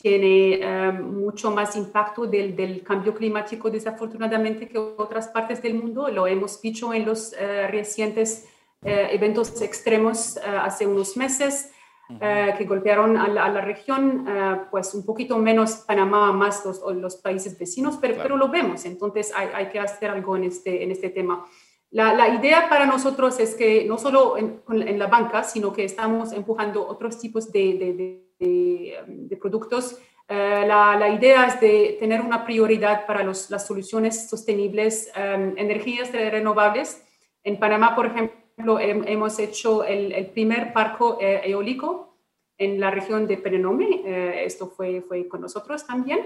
tiene 0.00 0.54
em, 0.54 1.20
mucho 1.20 1.50
más 1.50 1.76
impacto 1.76 2.26
del, 2.26 2.56
del, 2.56 2.82
cambio 2.82 3.14
climático 3.14 3.70
desafortunadamente 3.70 4.66
que 4.66 4.78
otras 4.78 5.28
partes 5.28 5.60
del 5.62 5.74
mundo. 5.74 6.08
Lo 6.08 6.26
hemos 6.26 6.60
dicho 6.60 6.94
en 6.94 7.04
los 7.04 7.34
eh, 7.34 7.66
recientes 7.66 8.48
eh, 8.82 9.08
eventos 9.12 9.60
extremos 9.60 10.38
eh, 10.38 10.40
hace 10.46 10.86
unos 10.86 11.16
meses 11.16 11.72
que 12.18 12.64
golpearon 12.64 13.16
a 13.16 13.28
la, 13.28 13.60
región, 13.60 14.26
pues 14.68 14.94
un 14.94 15.06
poquito 15.06 15.38
menos 15.38 15.84
Panamá, 15.86 16.32
más 16.32 16.64
los, 16.64 16.82
los 16.96 17.14
países 17.14 17.56
vecinos, 17.56 17.98
pero, 18.00 18.16
pero, 18.20 18.36
lo 18.36 18.48
vemos. 18.48 18.84
Entonces 18.84 19.32
hay, 19.32 19.48
hay, 19.54 19.68
que 19.68 19.78
hacer 19.78 20.10
algo 20.10 20.36
en 20.36 20.42
este, 20.42 20.82
en 20.82 20.90
este 20.90 21.10
tema. 21.10 21.46
La, 21.90 22.14
la, 22.14 22.28
idea 22.28 22.68
para 22.68 22.86
nosotros 22.86 23.40
es 23.40 23.54
que 23.54 23.84
no 23.84 23.98
solo 23.98 24.36
en, 24.38 24.62
en, 24.68 24.98
la 24.98 25.08
banca, 25.08 25.42
sino 25.42 25.72
que 25.72 25.84
estamos 25.84 26.32
empujando 26.32 26.86
otros 26.86 27.18
tipos 27.18 27.50
de, 27.50 27.74
de 27.74 28.30
de, 28.40 29.36
productos. 29.40 29.98
Eh, 30.28 30.64
la, 30.66 30.96
la, 30.96 31.08
idea 31.08 31.46
es 31.46 31.60
de 31.60 31.96
tener 31.98 32.20
una 32.20 32.44
prioridad 32.44 33.06
para 33.06 33.22
los, 33.22 33.50
las 33.50 33.66
soluciones 33.66 34.28
sostenibles, 34.28 35.10
em, 35.14 35.54
energías 35.56 36.12
renovables. 36.12 37.04
En 37.42 37.58
Panamá, 37.58 37.94
por 37.94 38.06
ejemplo, 38.06 38.78
hemos 38.78 39.38
hecho 39.38 39.84
el, 39.84 40.12
el 40.12 40.26
primer 40.26 40.72
parco 40.72 41.18
eh, 41.20 41.40
eólico 41.44 42.16
en 42.58 42.78
la 42.78 42.90
región 42.90 43.26
de 43.26 43.38
Perenome. 43.38 44.02
Eh, 44.04 44.44
esto 44.44 44.68
fue, 44.68 45.00
fue 45.02 45.26
con 45.26 45.40
nosotros 45.40 45.86
también. 45.86 46.20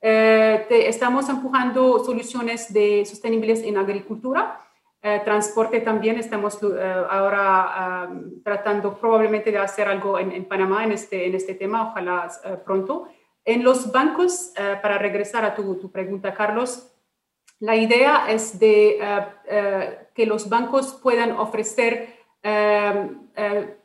estamos 0.00 1.28
empujando 1.28 2.04
soluciones 2.04 2.72
de 2.72 3.04
sostenibles 3.04 3.62
en 3.62 3.76
agricultura. 3.76 4.65
Eh, 5.08 5.20
transporte 5.24 5.78
también 5.82 6.18
estamos 6.18 6.58
eh, 6.64 7.04
ahora 7.08 8.10
tratando 8.42 8.98
probablemente 8.98 9.52
de 9.52 9.58
hacer 9.58 9.86
algo 9.86 10.18
en, 10.18 10.44
Panamá 10.46 10.82
en 10.82 10.90
este, 10.90 11.26
en 11.28 11.36
este 11.36 11.54
tema, 11.54 11.90
ojalá 11.90 12.28
eh, 12.42 12.56
pronto. 12.64 13.06
En 13.44 13.62
los 13.62 13.92
bancos, 13.92 14.52
para 14.82 14.98
regresar 14.98 15.44
a 15.44 15.54
tu, 15.54 15.76
tu, 15.76 15.92
pregunta, 15.92 16.34
Carlos, 16.34 16.92
la 17.60 17.76
idea 17.76 18.28
es 18.28 18.58
de 18.58 18.98
que 20.12 20.26
los 20.26 20.48
bancos 20.48 20.98
puedan 21.00 21.30
ofrecer 21.38 22.16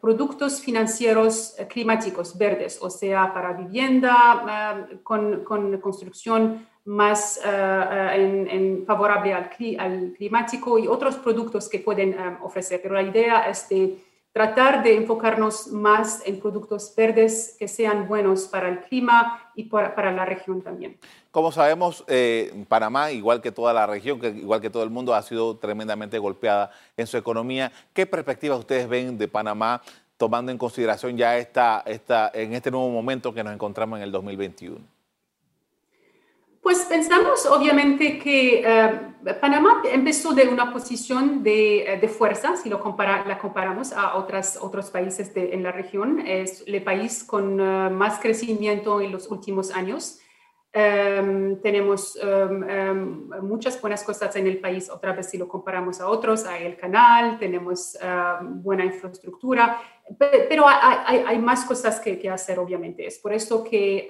productos 0.02 0.62
financieros 0.62 1.56
climáticos 1.70 2.36
verdes, 2.36 2.80
o 2.82 2.90
sea, 2.90 3.32
para 3.32 3.54
vivienda, 3.54 4.88
con, 5.04 5.44
con 5.44 5.80
construcción 5.80 6.66
más 6.86 7.38
eh, 7.38 7.42
eh, 7.46 8.48
en, 8.50 8.86
favorable 8.86 9.34
al, 9.34 9.50
al, 9.78 10.14
climático 10.18 10.80
y 10.80 10.88
otros 10.88 11.16
productos 11.16 11.70
que 11.70 11.80
pueden 11.80 12.14
eh, 12.14 12.38
ofrecer. 12.42 12.82
Pero 12.82 12.96
la 12.96 13.04
idea 13.04 13.50
es 13.50 13.70
de 13.70 13.98
tratar 14.34 14.82
de 14.82 14.96
enfocarnos 14.96 15.68
más 15.68 16.26
en 16.26 16.40
productos 16.40 16.94
verdes 16.96 17.56
que 17.60 17.68
sean 17.68 18.08
buenos 18.08 18.46
para 18.46 18.70
el 18.70 18.80
clima 18.80 19.52
y 19.56 19.66
para, 19.66 19.94
para 19.94 20.12
la 20.12 20.26
región 20.26 20.62
también. 20.62 20.98
Como 21.32 21.52
sabemos, 21.52 22.06
Panamá, 22.68 23.12
igual 23.12 23.42
que 23.42 23.52
toda 23.52 23.74
la 23.74 23.86
región, 23.86 24.20
que, 24.20 24.30
igual 24.30 24.62
que 24.62 24.70
todo 24.70 24.84
el 24.84 24.90
mundo, 24.90 25.14
ha 25.14 25.22
sido 25.22 25.58
tremendamente 25.58 26.18
golpeada 26.18 26.72
en 26.96 27.08
su 27.08 27.18
economía. 27.18 27.72
¿Qué 27.94 28.06
perspectivas 28.06 28.60
ustedes 28.60 28.88
ven 28.88 29.18
de 29.18 29.28
Panamá 29.28 29.82
tomando 30.18 30.52
en 30.52 30.58
consideración 30.58 31.18
ya 31.18 31.38
esta, 31.38 31.84
esta, 31.86 32.32
en 32.34 32.54
este 32.54 32.72
nuevo 32.72 32.90
momento 32.90 33.34
que 33.34 33.44
nos 33.44 33.54
encontramos 33.54 33.98
en 33.98 34.04
el 34.04 34.12
2021? 34.12 35.01
Pues 36.62 36.86
pensamos 36.86 37.48
obviamente 37.48 38.20
que 38.20 38.62
eh, 38.64 39.34
Panamá 39.42 39.82
empezó 39.92 40.32
de 40.34 40.48
una 40.48 40.72
posición 40.72 41.42
de, 41.42 41.96
eh, 41.96 42.08
fuerza, 42.08 42.56
si 42.56 42.70
lo 42.70 42.78
la 42.78 43.40
comparamos 43.40 43.92
a 43.94 44.16
otras, 44.16 44.60
otros 44.62 44.92
países 44.92 45.32
en 45.36 45.64
la 45.64 45.72
región. 45.72 46.20
Es 46.20 46.64
el 46.68 46.84
país 46.84 47.24
con 47.24 47.60
eh, 47.60 47.90
más 47.90 48.20
crecimiento 48.20 49.02
en 49.02 49.12
los 49.12 49.32
últimos 49.32 49.72
años. 49.72 50.20
Em, 50.74 51.60
tenemos 51.62 52.18
em, 52.22 52.64
em, 52.70 53.30
muchas 53.42 53.82
buenas 53.82 54.04
cosas 54.04 54.34
en 54.36 54.48
el 54.48 54.60
país, 54.60 54.90
otra 54.90 55.12
vez 55.12 55.30
si 55.30 55.38
lo 55.38 55.48
comparamos 55.48 56.00
a 56.00 56.08
otros, 56.08 56.46
hay 56.46 56.66
el 56.66 56.78
canal, 56.78 57.38
tenemos 57.38 57.98
buena 58.42 58.86
infraestructura, 58.86 59.82
pero 60.18 60.66
hay, 60.70 61.26
hay, 61.28 61.40
más 61.40 61.66
cosas 61.66 62.00
que, 62.00 62.18
que, 62.18 62.30
hacer, 62.30 62.58
obviamente. 62.58 63.06
Es 63.06 63.20
por 63.20 63.34
eso 63.34 63.66
que 63.66 64.08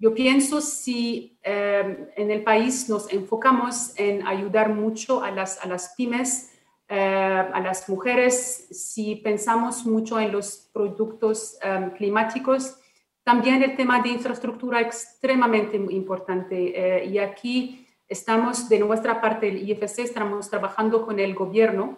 yo 0.00 0.14
pienso 0.14 0.62
si 0.62 1.38
eh, 1.42 2.10
en 2.16 2.30
el 2.30 2.42
país 2.42 2.88
nos 2.88 3.12
enfocamos 3.12 3.92
en 3.96 4.26
ayudar 4.26 4.74
mucho 4.74 5.22
a 5.22 5.30
las, 5.30 5.62
a 5.62 5.68
las 5.68 5.94
pymes 5.96 6.48
a 6.92 7.60
las 7.60 7.88
mujeres. 7.88 8.66
Si 8.72 9.14
pensamos 9.14 9.86
mucho 9.86 10.18
en 10.18 10.32
los 10.32 10.68
productos 10.72 11.56
climáticos, 11.96 12.80
también 13.22 13.62
el 13.62 13.76
tema 13.76 14.02
de 14.02 14.08
infraestructura 14.08 14.80
extremadamente 14.80 15.76
importante. 15.76 17.04
y 17.06 17.18
aquí 17.18 17.86
estamos, 18.08 18.68
de 18.68 18.80
nuestra 18.80 19.20
parte, 19.20 19.48
el 19.50 19.70
IFC, 19.70 20.00
estamos 20.00 20.50
trabajando 20.50 21.06
con 21.06 21.20
el 21.20 21.32
gobierno 21.32 21.96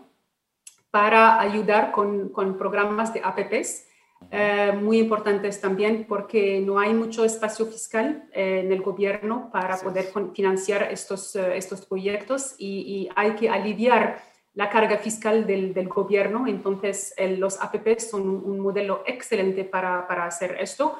para 0.90 1.40
ayudar 1.40 1.90
con, 1.90 2.28
con 2.28 2.58
programas 2.58 3.14
de 3.14 3.22
APPs 3.24 3.86
eh, 4.30 4.72
muy 4.72 4.98
importantes 4.98 5.60
también 5.60 6.06
porque 6.08 6.60
no 6.60 6.78
hay 6.78 6.94
mucho 6.94 7.24
espacio 7.24 7.66
fiscal 7.66 8.24
eh, 8.32 8.62
en 8.64 8.72
el 8.72 8.82
gobierno 8.82 9.50
para 9.52 9.76
poder 9.78 10.06
financiar 10.34 10.84
estos, 10.90 11.36
eh, 11.36 11.56
estos 11.56 11.84
proyectos 11.86 12.54
y, 12.58 13.08
hay 13.16 13.32
que 13.32 13.48
aliviar 13.48 14.22
la 14.54 14.68
carga 14.68 14.98
fiscal 14.98 15.46
del, 15.46 15.72
del 15.72 15.88
gobierno. 15.88 16.46
Entonces, 16.46 17.14
los 17.38 17.60
APPs 17.60 18.10
son 18.10 18.28
un, 18.28 18.60
modelo 18.60 19.02
excelente 19.06 19.64
para, 19.64 20.06
para 20.06 20.26
hacer 20.26 20.56
esto. 20.60 20.96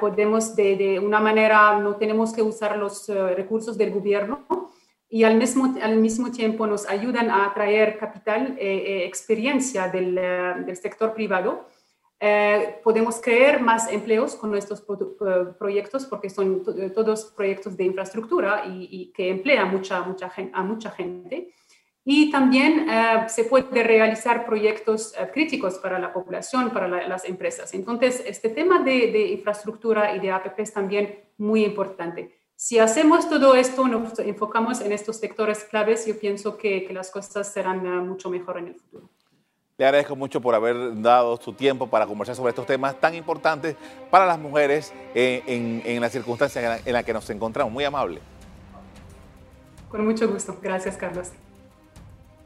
podemos 0.00 0.54
de, 0.54 0.76
de, 0.76 0.98
una 0.98 1.18
manera, 1.18 1.78
no 1.78 1.96
tenemos 1.96 2.32
que 2.32 2.42
usar 2.42 2.76
los 2.76 3.08
recursos 3.08 3.78
del 3.78 3.90
gobierno 3.90 4.46
y 5.08 5.24
al 5.24 5.36
mismo, 5.36 5.74
al 5.82 5.96
mismo 5.96 6.30
tiempo 6.30 6.66
nos 6.66 6.86
ayudan 6.86 7.30
a 7.30 7.46
atraer 7.46 7.98
capital, 7.98 8.56
e 8.58 9.06
experiencia 9.06 9.88
del, 9.88 10.14
del 10.66 10.76
sector 10.76 11.14
privado 11.14 11.66
eh, 12.20 12.80
podemos 12.82 13.20
crear 13.20 13.60
más 13.60 13.92
empleos 13.92 14.34
con 14.34 14.50
nuestros 14.50 14.80
eh, 14.80 15.52
proyectos 15.56 16.04
porque 16.04 16.28
son 16.28 16.64
eh, 16.76 16.90
todos 16.90 17.26
proyectos 17.26 17.76
de 17.76 17.84
infraestructura 17.84 18.64
y, 18.66 19.12
que 19.14 19.30
emplean 19.30 19.70
mucha, 19.70 20.02
mucha 20.02 20.32
a 20.52 20.62
mucha 20.62 20.90
gente. 20.90 21.54
Y 22.04 22.30
también 22.30 22.86
se 23.28 23.44
puede 23.44 23.82
realizar 23.82 24.46
proyectos 24.46 25.12
críticos 25.34 25.74
para 25.74 25.98
la 25.98 26.10
población, 26.10 26.70
para 26.70 26.88
las 27.06 27.26
empresas. 27.26 27.74
Entonces, 27.74 28.24
este 28.26 28.48
tema 28.48 28.82
de, 28.82 29.28
infraestructura 29.32 30.16
y 30.16 30.18
de 30.18 30.30
APP 30.30 30.58
es 30.60 30.72
también 30.72 31.20
muy 31.36 31.66
importante. 31.66 32.34
Si 32.56 32.78
hacemos 32.78 33.28
todo 33.28 33.54
esto, 33.54 33.86
nos 33.86 34.18
enfocamos 34.20 34.80
en 34.80 34.92
estos 34.92 35.18
sectores 35.18 35.64
claves, 35.64 36.06
yo 36.06 36.18
pienso 36.18 36.56
que, 36.56 36.86
que 36.86 36.94
las 36.94 37.10
cosas 37.10 37.52
serán 37.52 37.84
mucho 38.08 38.30
mejor 38.30 38.56
en 38.56 38.68
el 38.68 38.74
futuro. 38.76 39.10
Le 39.78 39.86
agradezco 39.86 40.16
mucho 40.16 40.40
por 40.40 40.56
haber 40.56 41.00
dado 41.00 41.36
su 41.36 41.52
tiempo 41.52 41.86
para 41.86 42.04
conversar 42.04 42.34
sobre 42.34 42.50
estos 42.50 42.66
temas 42.66 42.98
tan 42.98 43.14
importantes 43.14 43.76
para 44.10 44.26
las 44.26 44.36
mujeres 44.36 44.92
en, 45.14 45.82
en, 45.84 46.00
las 46.00 46.10
circunstancias 46.10 46.82
en 46.84 46.92
las 46.92 47.04
que 47.04 47.12
nos 47.12 47.30
encontramos. 47.30 47.72
Muy 47.72 47.84
amable. 47.84 48.20
Con 49.88 50.04
mucho 50.04 50.28
gusto. 50.28 50.58
Gracias, 50.60 50.96
Carlos. 50.96 51.28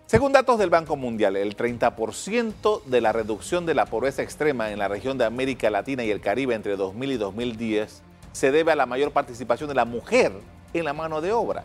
Según 0.05 0.33
datos 0.33 0.59
del 0.59 0.69
Banco 0.69 0.95
Mundial, 0.95 1.37
el 1.37 1.57
30% 1.57 2.85
de 2.85 3.01
la 3.01 3.13
reducción 3.13 3.65
de 3.65 3.73
la 3.73 3.87
pobreza 3.87 4.21
extrema 4.21 4.71
en 4.71 4.79
la 4.79 4.89
región 4.89 5.17
de 5.17 5.25
América 5.25 5.71
Latina 5.71 6.05
y 6.05 6.11
el 6.11 6.21
Caribe 6.21 6.55
entre 6.55 6.77
2000 6.77 7.13
y 7.13 7.17
2010 7.17 8.03
se 8.33 8.53
debe 8.53 8.73
a 8.73 8.77
la 8.77 8.85
mayor 8.85 9.11
participación 9.11 9.71
de 9.71 9.75
la 9.75 9.87
mujer 9.87 10.33
en 10.75 10.85
la 10.85 10.93
mano 10.93 11.23
de 11.23 11.33
obra. 11.33 11.65